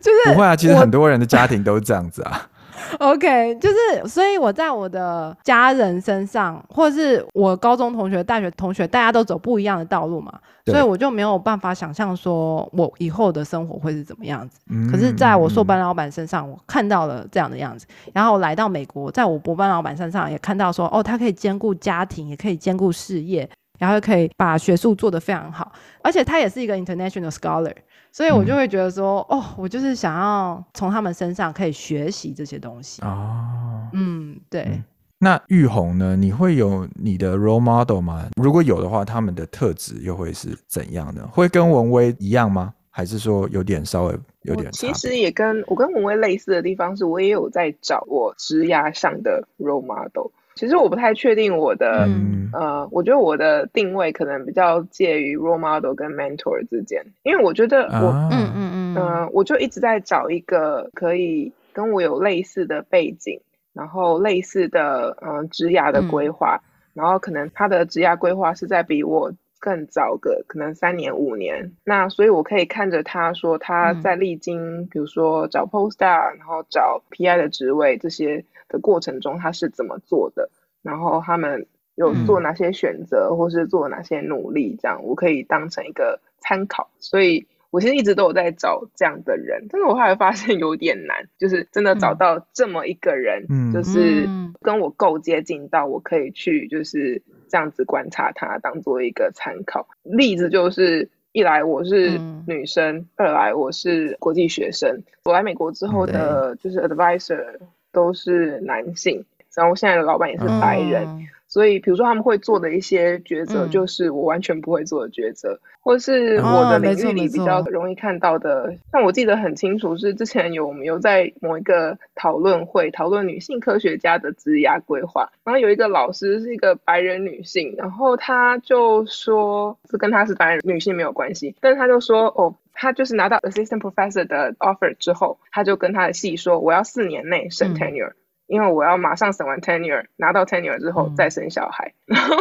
[0.00, 2.48] 就是不会啊，其实很多人的家庭都是这样子啊。
[2.98, 10.32] OK，就是所以我在我的家人身上，或是我高中同学、大学同学，大家都走不一样的道路嘛，
[10.64, 14.60] 所以我就没有办法想象说我以后的生活会是怎么样子。
[14.70, 15.66] 嗯可是，在我硕嗯。
[15.66, 23.48] 班老板身上，我看到了这样的样子，然后来到美国，在我博班老板身上也看到说，哦，他可以兼顾家庭，也可以兼顾事业，
[23.78, 25.72] 然后可以把学术做得非常好，
[26.02, 27.74] 而且他也是一个 international scholar，
[28.16, 33.02] 所以我就嗯会觉得说，哦，我就是想要从他们身上可以学习这些东西。
[33.02, 34.62] 哦，嗯，对。
[34.62, 34.82] 嗯
[35.18, 36.14] 那玉红呢？
[36.16, 38.26] 你会有你的 role model 吗？
[38.40, 41.26] 如果有的话，他们的特质又会是怎样的？
[41.28, 42.72] 会跟文威一样吗？
[42.90, 44.70] 还是说有点稍微有点？
[44.72, 50.30] 其实也跟我跟文威类似的地方是，我也有在找我职涯上的 role model。
[50.56, 52.48] 其实我不太确定我的、嗯。
[52.52, 58.94] 呃，我觉得我的定位可能比较介于 role model 跟 mentor 之间，因为我觉得我啊嗯嗯嗯。
[58.94, 63.38] 呃，我就一直在找一个可以跟我有类似的背景，
[63.74, 66.58] 然后类似的呃职涯的规划，
[66.94, 69.30] 然后可能他的职涯规划是在比我
[69.60, 74.00] 更早个可能三年五年，那所以我可以看着他说他嗯。
[74.00, 80.50] 在历经、比如说找 postdoc，然后找 PI 的职位这些的过程中他是怎么做的，
[80.82, 86.90] 然后他们有做嗯哪些选择，或是做哪些努力，这样我可以当成一个参考。
[86.98, 99.88] 所以我其实一直都有在找这样的人，但是我后来发现有点难，就是真的找嗯到这么一个人，嗯就是嗯跟我够接近到我可以去就是这样子观察他，当做一个参考。
[100.02, 101.10] 例子就是。
[101.32, 105.02] 一来我是嗯女生，二来我是国际学生。
[105.24, 107.58] 我来美国之后的，就是 advisor
[107.96, 109.24] 都是男性，
[109.54, 118.74] 然后现在的老板也是白人，嗯所以，比如说他们会做的一些抉择，嗯就是我完全不会做的抉择，或是我哦的领域里比较容易看到的。
[118.90, 132.54] 像我记得很清楚，是之前有我们有在某一个讨论会讨论女性科学家的职涯规划，然后有一个老师是一个白人女性，然后她就说，这跟她是白人女性没有关系，但是她就说，哦。
[132.76, 138.12] 她就是拿到 assistant professor 的 offer 之后，他就跟他的系说，我要四年内升嗯 tenure，、
[138.46, 141.94] 因为我要马上审完 tenure，拿到 tenure 之后嗯再生小孩。
[142.06, 142.36] 然后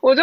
[0.00, 0.22] 我就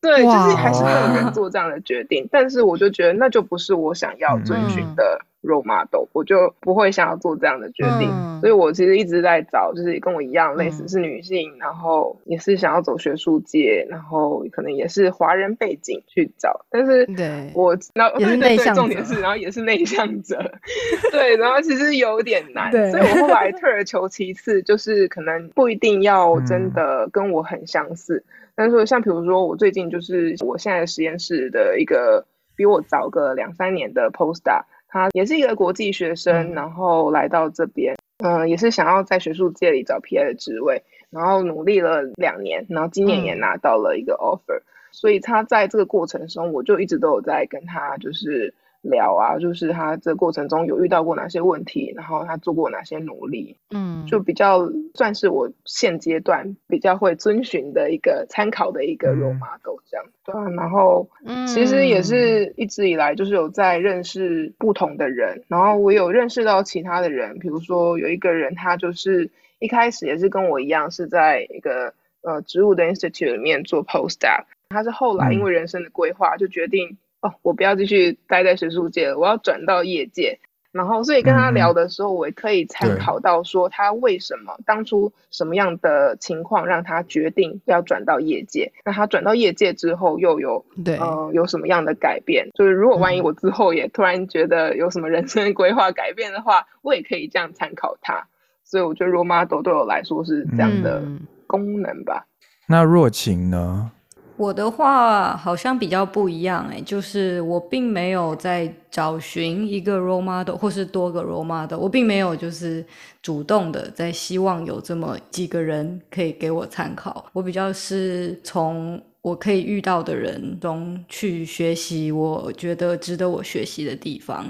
[0.00, 8.10] 对，就是还是会有人做这样的决定，但是我就觉得那就不是我想要遵循的 role model，、我就不会想要做这样的决定。
[8.10, 20.38] 嗯所以我其实一直在找，就是跟我一样类似嗯是女性，然后也是想要走学术界，然后可能也是华人背景去找，但是对我然后也是内向重点是然后也是内向者，
[21.10, 28.22] 对，然后其实有点难，所以我后来退而求其次，就是可能不一定要真的跟我很相似，
[28.56, 32.26] 但是像比如说我最近就是我现在实验室的一个
[32.56, 36.54] 比我早个两三年的 postdoc，他也是一个国际学生，嗯。
[36.54, 43.40] 然后来到这边，嗯、也是想要在学术界里找 PI 的职位，然后努力了两年，然后今年也嗯。
[43.40, 48.54] 拿到了一个 offer，、所以他在这个过程中，我就一直都有在跟他就是
[48.88, 59.18] 聊啊，就是他这过程中有遇到过哪些问题，然后他做过哪些努力，嗯，就比较算是我现阶段比较会遵循的一个参考的一个嗯。
[59.18, 60.06] role model 这样。
[60.24, 80.38] 对啊，然后嗯其实也是一直以来就是有在认识不同的人，然后我有认识到其他的人，比如说有一个人他就是一开始也是跟我一样是在一个呃植物的 institute 里面做 postdoc，他是后来因为人生的规划就决定、哦，我不要继续待在学术界了，我要转到业界。
[80.72, 88.70] 然后，所以跟他聊的时候，我也可以参考到说他为什么当初什么样的情况让他决定要转到业界。
[88.84, 92.50] 那他转到业界之后，又有对，呃有什么样的改变？
[92.54, 98.28] 就是如果万一嗯我之后也突然觉得有什么人生规划改变的话，我也可以这样参考他。
[98.62, 102.26] 所以我觉得 role model 对我来说是这样的嗯功能吧。
[102.68, 103.92] 那若晴呢？
[104.36, 112.84] 我的话好像比较不一样哎，就是我并没有在找寻一个 role model 或是多个 role model，我并没有就是
[113.22, 124.44] 主动的在希望有这么几个人可以给我参考，我比较是从我可以遇到的人中去学习我觉得值得我学习的地方。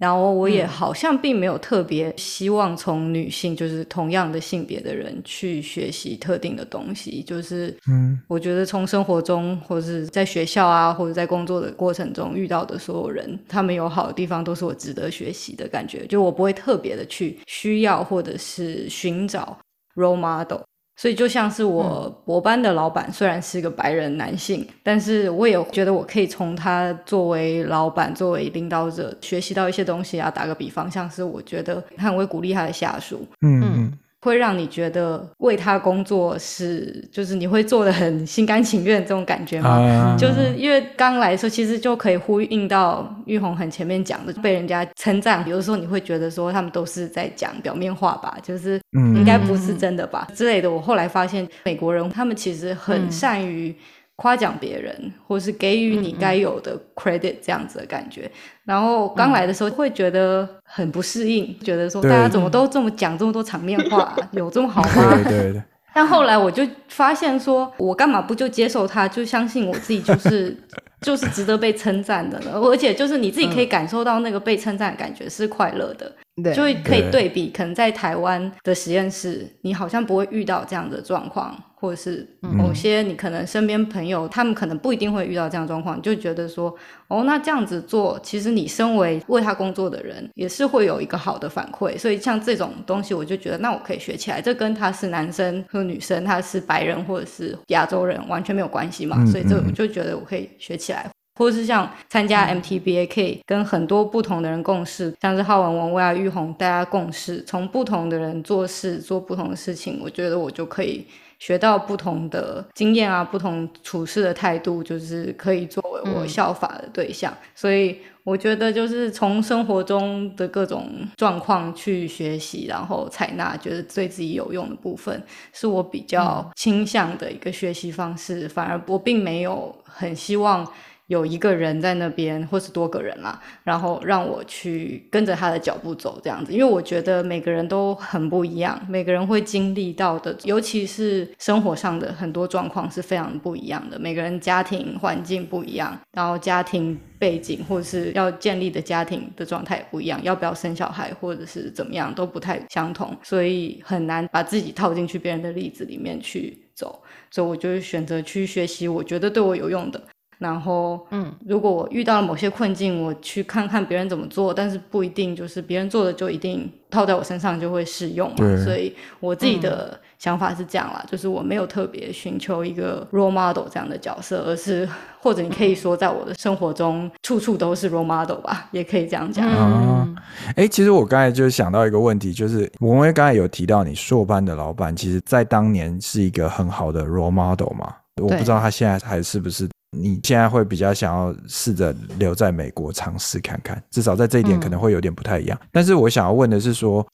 [0.00, 16.06] 然后我也嗯好像并没有特别希望从女性，就是同样的性别的人去学习特定的东西，就是嗯我觉得从生活中，或者是在学校啊，或者在工作的过程中遇到的所有人，他们有好的地方，都是我值得学习的感觉。
[16.06, 19.58] 就我不会特别的去需要或者是寻找
[19.96, 20.60] role model。
[21.00, 30.30] 所以就像是我博班的老板，虽然是个白人男性，但是我也觉得我可以从他作为老板、作为领导者学习到一些东西啊。
[30.30, 39.70] 打个比方，像是我觉得他很会鼓励他的下属，嗯嗯会让你觉得为他工作是，就是你会做的很心甘情愿这种感觉吗？
[39.70, 50.70] 啊，就是因为刚来的时候，其实就可以呼应到玉红很前面讲的，被人家称赞，有的时候你会觉得说他们都是在讲表面话吧，就是嗯应该不是真的吧、之类的。
[50.70, 53.74] 我后来发现，美国人他们其实很嗯善于
[54.20, 54.94] 夸奖别人，
[55.26, 58.30] 或是给予你该有的 credit 这样子的感觉。
[58.66, 65.14] 然后刚来的时候会觉得很不适应，觉得说大家怎么都这么讲这么多场面话、啊 有这么好吗？
[65.24, 65.62] 对对对，
[65.94, 70.54] 但后来我就发现说，我干嘛不就接受他，就相信我自己就是
[71.00, 72.50] 就是值得被称赞的呢？
[72.52, 86.74] 而且就是你自己可以感受到那个被称赞的感觉是快乐的，对，就会可以对对比，可能在台湾的实验室，你好像不会遇到这样的状况，或者是某些你可能身边朋友，他们可能不一定会遇到这样的状况，就觉得说，
[87.08, 91.98] 哦，那这样子做，其实你身为为他工作的人，也是会有一个好的反馈。
[91.98, 94.40] 所以像这种东西，我就觉得，那我可以学起来。
[94.40, 99.16] 这跟他是男生和女生，他是白人或者是亚洲人完全没有关系嘛。
[99.20, 101.10] 嗯所以这嗯我就觉得我可以学起来。
[101.40, 111.06] 或者是像参加 MTBA，可以跟很多不同的人共事，像是浩文、王威啊、玉红，大家共事，从不同的人做事，做不同的事情，我觉得我就可以
[111.38, 117.32] 学到不同的经验啊，不同处事的态度，就是可以作为我嗯效法的对象。
[117.54, 125.22] 所以我觉得就是从生活中的各种状况去学习，然后采纳觉得对自己有用的部分，
[125.54, 128.46] 是我比较倾向的一个学习方式。
[128.46, 130.70] 反而我并没有很希望。
[131.10, 136.52] 有一个人在那边，或是多个人啦，然后让我去跟着他的脚步走，这样子。
[136.52, 143.98] 因为我觉得每个人都很不一样，每个人会经历到的，尤其是生活上的很多状况是非常不一样的。
[143.98, 157.02] 每个人家庭环境不一样，然后家庭背景或者是要建立的家庭的状态也不一样，要不要生小孩或者是怎么样都不太相同，所以很难把自己套进去别人的例子里面去走。
[157.32, 160.00] 所以我就选择去学习我觉得对我有用的。
[160.40, 168.64] 然后，嗯，如果我遇到了某些困境，我去看看别人怎么做，但是不一定就是别人做的就一定套在我身上就会适用嘛。
[168.64, 174.88] 所以我自己的想法是这样啦，就是我没有特别寻求一个 role model 这样的角色，而是
[175.20, 179.46] 或者你可以说，在我的生活中处处都是 role model 吧，也可以这样讲。
[179.46, 180.16] 嗯，
[180.56, 189.68] 哎，其实我刚才就想到一个问题，就是文威刚才有提到你硕班的老板，其实在当年是一个很好的 role model 嘛，我不知道他现在还是不是。
[189.96, 195.60] 你现在会比较想要试着留在美国尝试看看，至少在这一点可能会有点不太一样。
[195.72, 197.06] 但是我想要问的是说。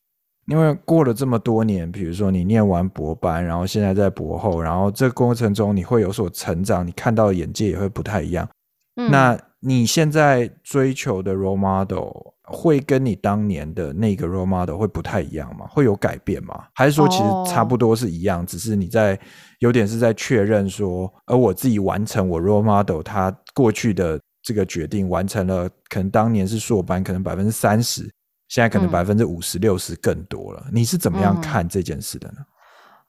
[0.49, 8.49] 因为过了这么多年，比如说你念完博班，然后现在在博后，然后这过程中你会有所成长，你看到的眼界也会不太一样。
[9.11, 12.13] 那你现在追求的 role model
[12.45, 15.67] 会跟你当年的那个 role model 会不太一样吗？
[15.69, 16.63] 会有改变吗？
[16.75, 19.19] 还是说其实差不多是一样，只是你在
[19.61, 28.09] 有点是在确认说，而我自己完成我 role model 他过去的这个决定，完成了，可能当年是硕班，可能百分之三十。
[28.49, 32.37] 现在可能百分之五十六十更多了，你是怎么样看这件事的呢？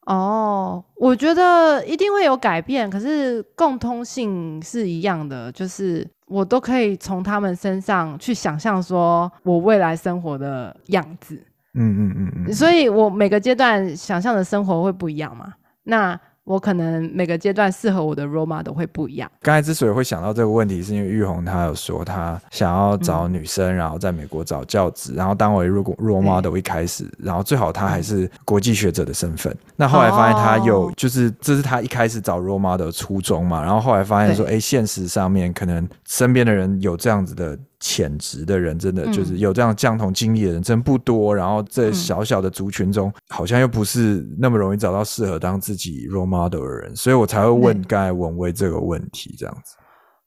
[0.07, 11.35] 哦，我觉得一定会有改变，可是共通性是一样的，就是我都可以从他们身上去想象说我未来生活的样子。
[11.75, 15.53] 嗯嗯嗯嗯，所以我每个阶段想象的生活会不一样嘛？
[15.83, 16.19] 那。
[16.47, 19.29] 我可能每个阶段适合我的 role model 会不一样。
[19.41, 29.53] 刚才之所以会想到这个问题，是因为玉红她有说她想要找女生，然后在美国找教职，然后当为如果 role model 一开始，然后最好她还是国际学者的身份。
[29.75, 33.61] 那后来发现她有，就是这是她一开始找 role model 的初衷嘛。
[33.61, 37.59] 然后后来发现说，哎，现实上面可能身边的人有这样子的。
[37.79, 49.75] 潜质的人真的就是有这样相同经历的人真不多，然后在小小的族群中，好像又不是那么容易找到适合当自己 role model 的人，所以我才会问刚才文威这个问题这样子。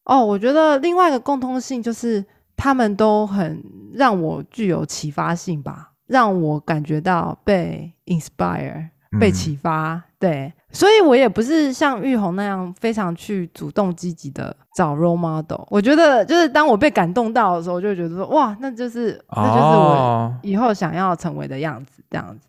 [0.05, 2.25] 哦，我觉得另外一个共通性就是
[2.57, 3.63] 他们都很
[3.93, 8.91] 让我具有启发性吧，让我感觉到被 inspire。
[9.19, 15.63] 被启发，对，所以我也不是像玉红那样非常去主动积极的找 role model。
[15.69, 22.47] 我觉得就是当我被感动到的时候，我就觉得说哇，那就是那就是我以后想要成为的样子，这样子。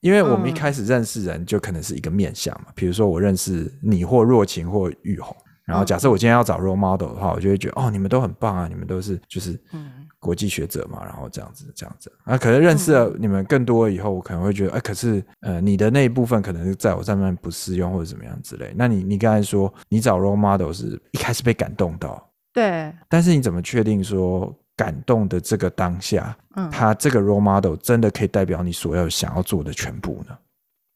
[0.00, 9.92] 因为我们一开始认识人就可能是一个面相嘛，比如说我认识你或若晴或玉红，然后假设我今天要找 role model 的话，我就会觉得哦，你们都很棒啊，你们都是就是嗯。
[10.22, 18.70] 国际学者嘛，然后这样子，这样子啊，可能认识了你们更多以后，我可能会觉得，哎，可是呃，你的那一部分可能在我上面不适用或者怎么样之类。
[18.76, 22.22] 那你你刚才说你找 role model 是一开始被感动到，
[22.52, 30.36] 对，但是你怎么确定说感动的这个当下，嗯，他这个 role model 真的可以代表你所有想要做的全部呢？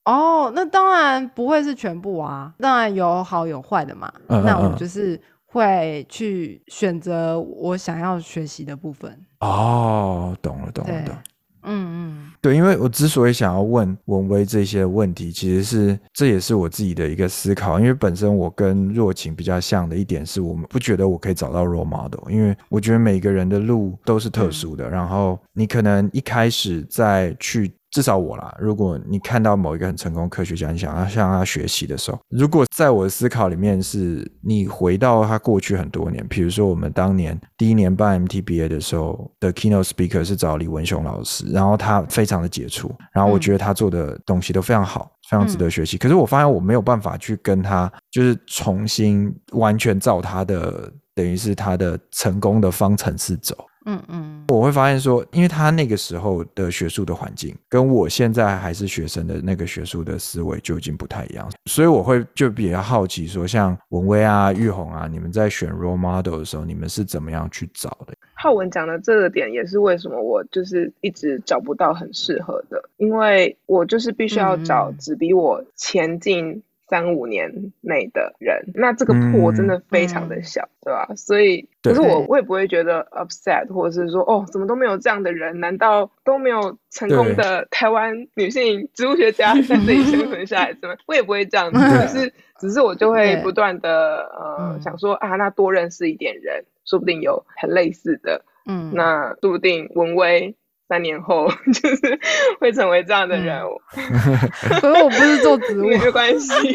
[0.05, 4.13] 哦，那当然不会是全部啊，当然有好有坏的嘛。
[4.29, 5.21] 那我就是。
[5.47, 11.15] 会去选择我想要学习的部分哦，懂了，懂了，懂。
[11.63, 17.79] 嗯嗯，对，因为我之所以想要问文威这些问题，其实是这也是我自己的一个思考。
[17.79, 24.91] 因为本身我跟若晴比较像的一点是，我们不觉得我可以找到 role model，因为我觉得每个人的路都是特殊的。
[24.91, 27.73] 然后你可能一开始在去。
[27.95, 45.97] 至少我啦，如果你看到某一个很成功科学家，你想要向他学习的时候，如果在我的思考里面是你回到他过去很多年，比如说我们当年第一年办 MTBA 的时候的 keynote speaker 是找李文雄老师，然后他非常的杰出，然后我觉得他做的东西都非常好，非常值得学习。
[45.97, 53.57] 可是我发现我没有办法去跟他就是重新完全照他的，等于是他的成功的方程式走。
[53.87, 68.15] 嗯嗯，我会发现说，因为他那个时候的学术的环境，跟我现在还是学生的那个学术的思维就已经不太一样，所以我会就比较好奇说，像文威啊、玉红啊，你们在选 role model 的时候，你们是怎么样去找的？
[68.35, 76.63] 浩文讲的这个点也是为什么我就是一直找不到很适合的，因为我就是必须要找只比我前进。
[76.95, 77.51] 三五年
[77.81, 81.09] 内的人，那这个破真的非常的小，对吧？
[81.17, 85.59] 所以，可是我我也不会觉得 upset，或者是说，哦，怎么都没有这样的人？
[85.59, 90.73] 难道都没有成功的台湾女性植物学家在这里生存下来？
[90.81, 90.95] 怎么？
[91.09, 100.55] 我也不会这样子，只是，只是我就会不断的呃想说啊，那多认识一点人，说不定有很类似的，嗯，那说不定文威。
[100.89, 102.21] 三年后 就是
[102.61, 103.81] 会成为这样的人物，
[104.81, 106.75] 可是我不是做植物，没关系，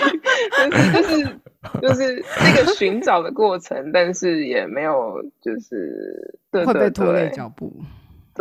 [0.91, 1.38] 就是就是
[1.81, 7.72] 就是那个寻找的过程，但是也没有就是会被拖累脚步，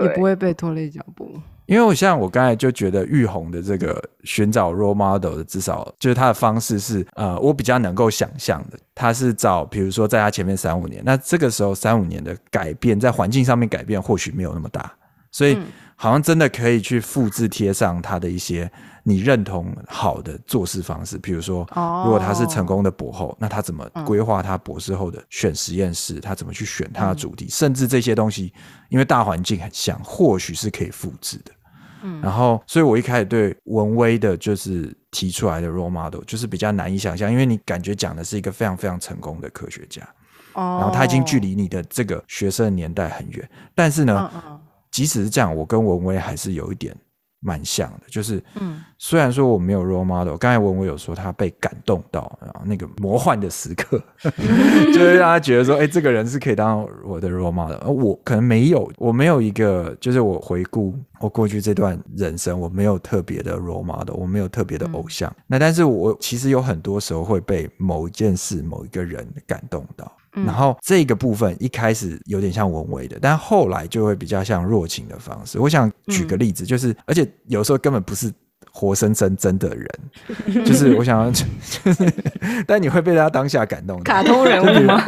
[0.00, 1.30] 也不会被拖累脚步。
[1.66, 14.90] 因为我像我刚才就觉得玉红的这个寻找 role model 的，至少就是他的方式是呃，我比较能够想象的，他是找比如说在他前面三五年，那这个时候三五年的改变，在环境上面改变或许没有那么大。
[15.38, 15.66] 所以嗯。
[16.00, 18.70] 好像真的可以去复制贴上他的一些
[19.02, 22.04] 你认同好的做事方式，比如说，哦。
[22.04, 28.52] 如果他是成功的博后，那他怎么规划他博士后的选实验室，他怎么去选他的主题，甚至这些东西，
[28.90, 31.50] 因为大环境很像，或许是可以复制的。
[32.04, 32.20] 嗯。
[32.22, 40.02] 然后，所以我一开始对文威的就是提出来的 role model 就是比较难以想象，因为你感觉讲的是一个非常非常成功的科学家，
[40.52, 44.60] 哦，然后他已经距离你的这个学生年代很远，但是呢，嗯嗯
[44.98, 46.92] 即使是这样，我跟文威还是有一点
[47.38, 65.32] 蛮像的，就是嗯虽然说我没有 role model，刚才文威有说他被感动到，然后那个魔幻的时刻， 就是让他觉得说，哎、这个人是可以当我的 role model，而我可能没有，我没有一个，就是我回顾我过去这段人生，我没有特别的 role model，我没有特别的偶像。
[65.46, 70.10] 那但是我其实有很多时候会被某一件事、某一个人感动到。
[70.44, 75.58] 然后这个部分一开始有点像文威的，但后来就会比较像若晴的方式。
[75.58, 78.32] 我想举个例子，就是而且有时候根本不是
[78.70, 79.88] 活生生真的人，
[80.64, 82.12] 就是我想要，就是
[82.66, 84.04] 但你会被他当下感动到。
[84.04, 85.02] 卡通人物吗？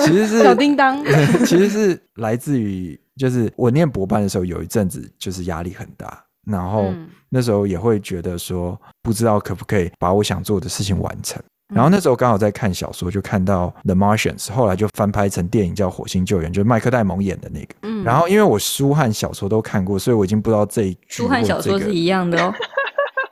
[0.00, 1.04] 其实是小叮当，
[1.44, 11.42] 其实是来自于，就是我念博班的时候，有一阵子就是压力很大，然后嗯那时候也会觉得说，不知道可不可以把我想做的事情完成。
[11.74, 17.74] 然后那时候刚好在看小说，就看到《The Martians》，后来就翻拍成电影叫《火星救援》，就是麦克戴蒙演的那个。
[17.82, 22.52] 嗯然后因为我书和小说都看过，所以我已经不知道这一句书和小说是一样的哦。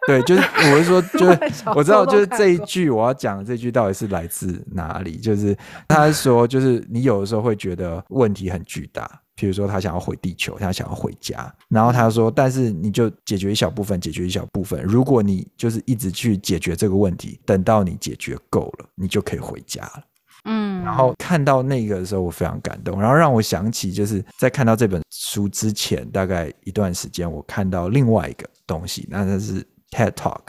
[0.06, 5.16] 对，就是我是说，就是我知道，就是这一句我要讲的这句到底是来自哪里？
[5.16, 5.56] 就是
[5.88, 14.82] 他说，就是你有的时候会觉得问题很巨大，比如说他想要回地球，他想要回家，然后他说，但是你就解决一小部分，解决一小部分。
[14.82, 20.02] 如果你就是一直去解决这个问题，等到你解决够了，你就可以回家了。
[20.48, 29.60] 嗯，然后看到那个的时候，我非常感动，然后让我想起，就是在看到这本书之前，大概一段时间，我看到另外一个东西，那那是
[29.90, 30.42] TED Talk。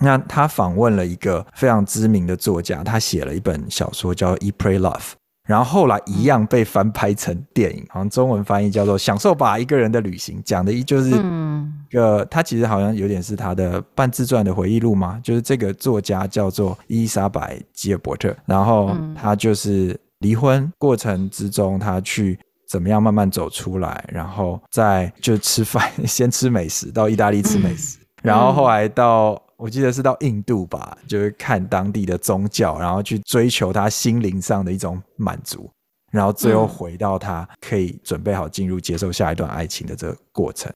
[0.00, 4.98] 那他访问了一个非常知名的作家，他写了一本小说叫《Eat Pray Love》，
[5.46, 11.72] 然后后来一样被翻拍成电影，好像中文翻译叫做《享受吧一个人的旅行》，讲的一就是嗯。
[11.90, 19.14] 一个他其实好像有点是他的半自传的回忆录嘛，就是这个作家叫做伊丽莎白吉尔伯特，然后嗯。
[19.14, 29.40] 他就是离婚过程之中，他去怎么样慢慢走出来，然后再就吃饭， 先吃美食，到意大利吃美食，然后后来到。
[29.56, 35.70] 我记得是到印度吧，就是看当地的宗教，然后去追求他心灵上的一种满足，
[36.10, 40.72] 然后最后嗯回到他可以准备好进入接受下一段爱情的这个过程。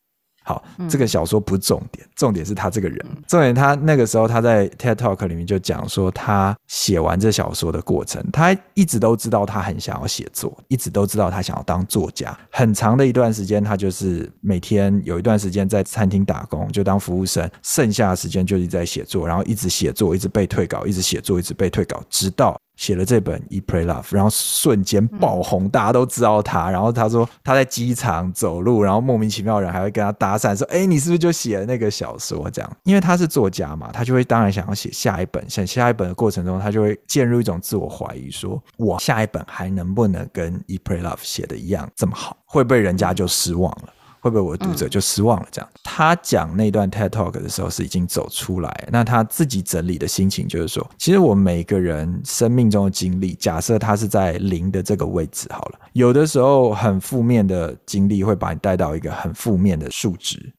[0.49, 3.07] 好，嗯这个小说不是重点，重点是他这个人。
[3.27, 12.35] 重点他那个时候他在 TED Talk 里面就讲说，他写完这小说的过程，他一直都知道他很想要写作，一直都知道他想要当作家。
[12.51, 22.59] 很长的一段时间，他就是每天有一段时间在餐厅打工，就当服务生，剩下的时间就一直在写作，然后一直写作，一直被退稿，一直写作，一直被退稿，直到。
[22.79, 26.71] 写了这本《E Pray Love》，然后瞬间爆红，大家都知道他。
[26.71, 35.45] 然后他说他在机场走路，然后莫名其妙人还会跟他搭讪，说：“哎，你是不是就写了那个小说？”这样，因为他是作家嘛，他就会当然想要写下一本。
[35.51, 42.37] 写下一本的过程中，他就会陷入一种自我怀疑，说：“我下一本还能不能跟《E Pray Love》写的一样这么好？
[42.47, 43.89] 会不会人家就失望了？”
[44.20, 45.47] 会不会我的读者就失望了？
[45.51, 60.53] 这样，他讲那段 TED Talk 的时候是已经走出来，那他自己整理的心情就是说，其实我每个人生命中的经历，假设他是在零的这个位置好了，有的时候很负面的经历会把你带到一个很负面的数值。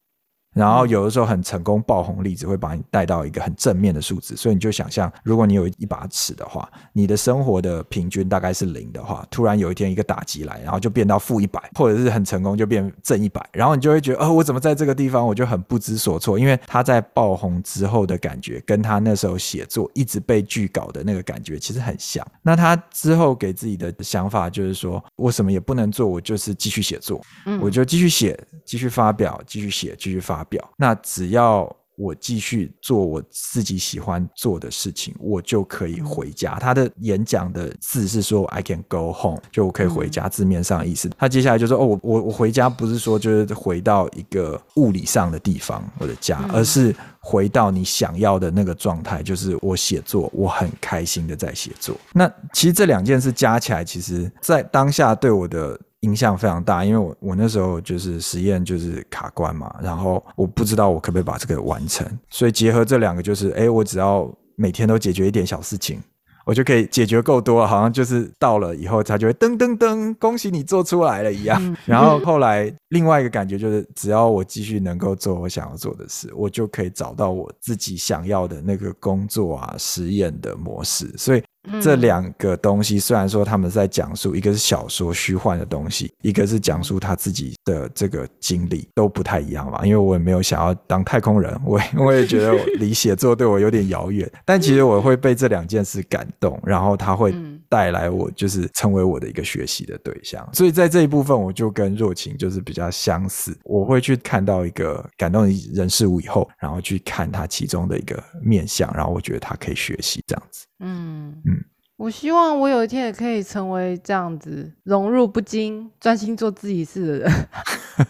[0.52, 22.26] 然后有的时候很成功爆红例子会把你带到一个很正面的数字，所以你就想象，如果你有一把尺的话，你的生活的平均大概是零的话，突然有一天一个打击来，然后就变到负一百，或者是很成功就变正一百，然后你就会觉得，哦，我怎么在这个地方我就很不知所措，因为他在爆红之后的感觉，跟他那时候写作一直被拒稿的那个感觉其实很像。
[22.42, 27.20] 那他之后给自己的想法就是说，我什么也不能做，我就是继续写作，
[27.60, 30.68] 我就继续写，继续发表，继续写，继续发表。
[30.76, 36.56] 那只要我继续做我自己喜欢做的事情，我就可以回家。
[36.58, 41.10] 他的演讲的字是说 “I can go home”，就我可以回家，字面上的意思。
[41.18, 51.94] 他接下来就说：“哦，我我我回家不是说就是回到一个物理上的地方，我的家，而是回到你想要的那个状态，就是我写作，我很开心的在写作。
[52.14, 55.78] 那其实这两件事加起来，其实在当下对我的。
[56.00, 66.00] 影响非常大，因为我我那时候就是实验就是卡关嘛，然后我不知道我可不可以把这个完成，所以结合这两个就是，哎，我只要每天都解决一点小事情，
[66.46, 71.76] 我就可以解决够多，好像就是到了以后，他就会噔噔噔，恭喜你做出来了一样。
[71.84, 81.12] 然后后来另外一个感觉就是，只要我继续能够做我想要做的事，我就可以找到我自己想要的那个工作啊、实验的模式。
[81.18, 81.42] 所以。
[81.80, 89.84] 这两个东西虽然说他们在讲述一个是小说虚幻的东西，一个是讲述他自己的这个经历，都不太一样嘛。
[89.84, 94.30] 因为我也没有想要当太空人， 我我也觉得离写作对我有点遥远。
[94.44, 97.34] 但其实我会被这两件事感动，然后他会
[97.70, 100.46] 带来我就是成为我的一个学习的对象。
[100.52, 103.56] 所以在这一部分，我就跟若晴就是比较相似。
[103.64, 110.66] 我会去看到一个感动人事物以后，然后去看他其中的一个面相，然后我觉得他可以学习这样子。
[110.80, 111.64] 嗯嗯，
[111.96, 117.48] 我希望我有一天也可以成为这样子融入不惊、专心做自己事的人，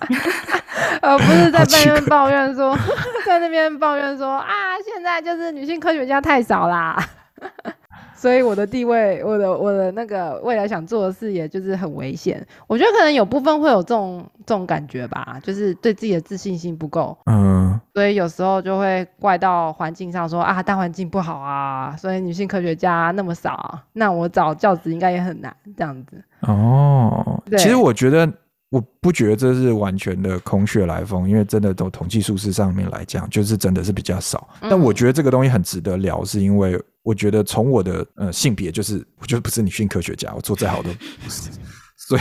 [1.02, 2.74] 而不是在那边抱怨说，
[3.26, 4.46] 在那边抱怨说啊，
[4.86, 6.96] 现在就是女性科学家太少啦。
[8.20, 12.46] 所以我的地位，我的我的那个未来想做的事业就是很危险。
[12.66, 17.16] 我觉得可能有部分会有这种这种感觉吧，就是对自己的自信心不够。
[17.24, 26.22] 嗯，所以有时候就会怪到环境上，说啊大环境不好啊，所以女性科学家那么少，那我找教职应该也很难这样子。
[26.40, 28.30] 哦，其实我觉得
[28.68, 34.46] 我不觉得这是完全的空穴来风，因为真的从统计数字上面来讲，就是真的是比较少。
[34.60, 36.78] 但我觉得这个东西很值得聊，是因为。
[37.10, 40.90] 我觉得从我的呃性别，就是我觉得不是女性科学家，我做再好都
[41.24, 41.50] 不是，
[42.06, 42.20] 所以，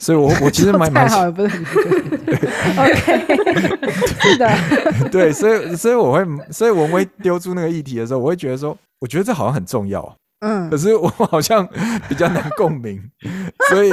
[0.00, 1.56] 所以我我其实蛮蛮好，不是，
[2.76, 3.26] OK，
[4.20, 4.50] 是的，
[5.10, 11.64] 对，所以所以我会，所以我会丢出那个议题的时候，我会觉得说，我觉得这好像很重要，嗯，可是我好像
[12.08, 13.00] 比较难共鸣，
[13.68, 13.92] 所以，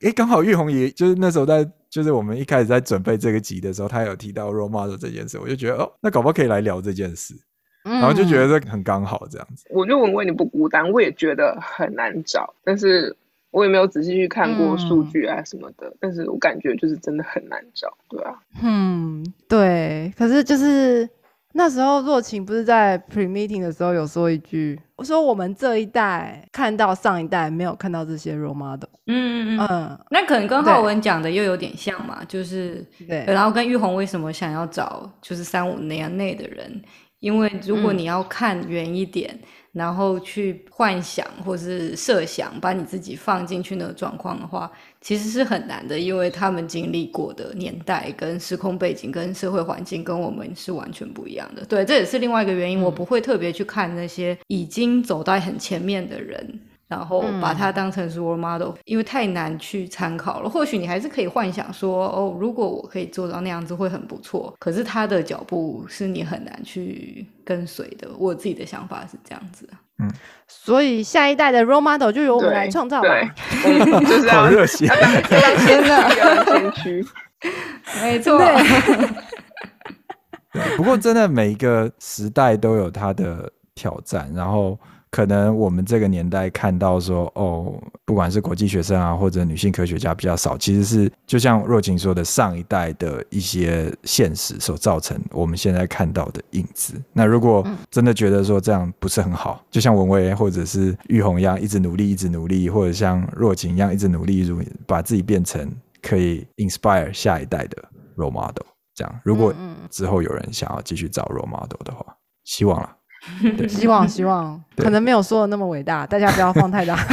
[0.00, 7.34] 哎，刚好玉红也就是那时候在，就是我们一开始在准备这个集的时候，他有提到 role model 这件事，我就觉得哦，那搞不好可以来聊这件事。
[7.82, 13.16] 然后就觉得很刚好这样子，我就问问你不孤单，我也觉得很难找，但是
[13.50, 21.08] 我也没有仔细去看过数据啊什么的，但是我感觉就是真的很难找，对啊，嗯，对，可是就是
[21.54, 36.82] 那时候若晴不是在 pre meeting 的时候有说一句，我说我们这一代看到上一代没有看到这些 role model，嗯嗯嗯，那可能跟浩文讲的又有点像嘛，就是对，然后跟玉红为什么想要找就是三五年内的人。
[37.20, 39.38] 因为如果你要看远一点，
[39.72, 44.70] 然后去幻想或是设想，把你自己放进去那个状况的话，
[45.00, 51.64] 其实是很难的，因为他们经历过的年代、跟时空背景、跟社会环境跟我们是完全不一样的。
[51.66, 56.60] 对，这也是另外一个原因，我不会特别去看那些已经走在很前面的人。
[56.90, 60.50] 然后把它当成是 role model，因为太难去参考了。
[60.50, 64.52] 或许你还是可以幻想说，哦，如果我可以做到那样子，会很不错。
[64.58, 68.08] 可是他的脚步是你很难去跟随的。
[68.18, 69.68] 我自己的想法是这样子。
[70.00, 70.10] 嗯，
[70.48, 73.08] 所以下一代的 role model 就由我们来创造吧。
[73.62, 74.88] 对， 就是好热血，
[75.64, 76.10] 真的
[78.02, 78.36] 没错。
[80.76, 84.76] 不过真的每一个时代都有它的挑战，然后。
[85.10, 87.74] 可能我们这个年代看到说，哦，
[88.04, 96.94] 不管是国际学生啊，或者女性科学家比较少，其实是就像若晴说的，上一代的一些现实所造成我们现在看到的影子。
[97.12, 105.68] 那如果真的觉得说这样不是很好，就像文威或者是玉红一样，一直努力，一直努力，或者像若晴一样，一直努力，如把自己变成
[106.00, 107.82] 可以 inspire 下一代的
[108.16, 108.64] role model，
[108.94, 109.20] 这样。
[109.24, 109.52] 如果
[109.90, 112.96] 之后有人想要继续找 role model 的话，希望了。
[113.68, 116.96] 希望希望，可能没有说的那么伟大，大家不要放太大。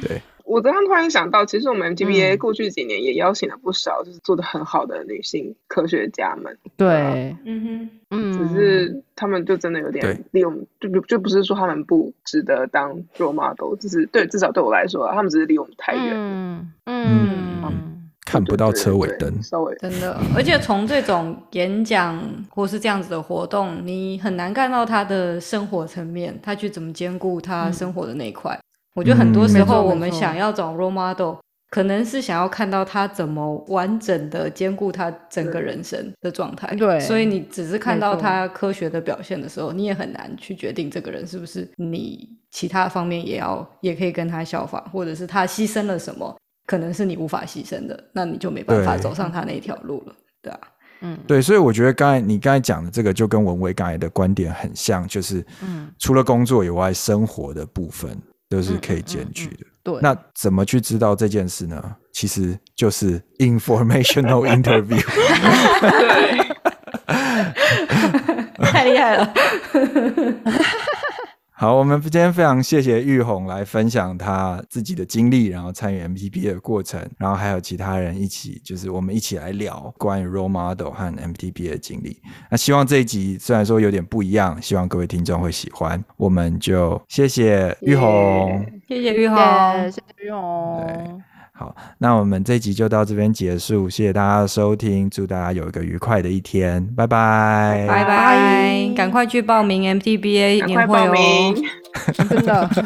[0.00, 6.56] 对，我刚刚突然想到，其实我们 MTBA 过去几年也邀请了不少就是做的很好的女性科学家们。
[6.76, 16.12] 对，嗯哼，嗯，只是他们就真的有点利用，就就不是说他们不值得当 role model，就是对，至少对我来说，他们只是离我们太远。
[16.14, 17.89] 嗯嗯。
[18.24, 22.20] 看不到车尾灯，稍微真的，而且从这种演讲
[22.50, 28.56] 或是这样子的活动，你很难看到他的生活层面，他去怎么兼顾他生活的那一块。
[28.94, 31.36] 我觉得很多时候我们想要找 role model，
[31.70, 36.72] 可能是想要看到他怎么完整的兼顾他整个人生的状态。
[36.76, 46.36] 对，所以你只是看到他科学的表现的时候，你也很难去决定这个人是不是你其他方面也要也可以跟他效仿，或者是他牺牲了什么。
[46.70, 50.60] 可能是你无法牺牲的，那你就没办法走上他那条路了，对啊，
[51.00, 58.16] 嗯，对，所以我觉得刚才你刚才讲的这个，就跟文威刚才的观点很像，就是，嗯，除了工作以外，生活的部分
[58.48, 59.66] 都是可以兼具的。
[59.82, 61.96] 对，那怎么去知道这件事呢？
[62.12, 65.02] 其实就是 informational interview。
[68.58, 69.34] 太 太厉害了。
[71.60, 82.16] 好，我们今天非常谢谢玉红来分享他自己的经历，然后参与 MTB 的过程，然后还有其他人一起，就是我们一起来聊关于 role model 和 MTB 的经历。
[82.50, 86.02] 那希望这一集虽然说有点不一样，希望各位听众会喜欢。
[86.16, 88.64] 我们就谢谢玉红。
[88.88, 89.36] 谢谢玉红，
[89.90, 91.22] 谢谢玉红。
[91.60, 101.54] 好，那我们这集就到这边结束，谢谢大家的收听，祝大家有一个愉快的一天，拜拜，拜拜，赶快去报名 MTBA 年会哦，
[102.16, 102.70] 真的。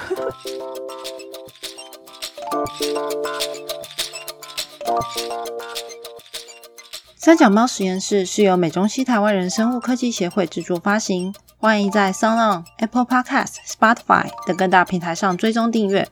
[7.17, 16.09] 三脚猫实验室是由美中西台湾人生物科技协会制作发行，欢迎在 SoundOn、Apple Podcast、Spotify 等各大平台上追踪订阅。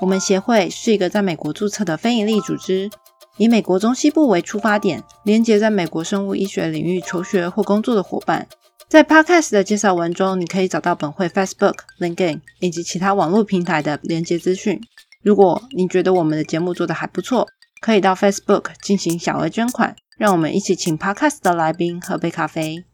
[0.00, 2.88] 我们协会是一个在美国注册的非营利组织，
[3.36, 8.46] 以美国中西部为出发点，连接在美国生物医学领域求学或工作的伙伴。
[8.88, 14.80] 在 Podcast 的介绍文中，你可以找到本会 Facebook、LinkedIn 以及其他网络平台的连接资讯。
[15.22, 17.46] 如果你觉得我们的节目做得还不错，
[17.80, 22.87] 可以到 Facebook 进行小额捐款，让我们一起请 Podcast 的来宾喝杯咖啡。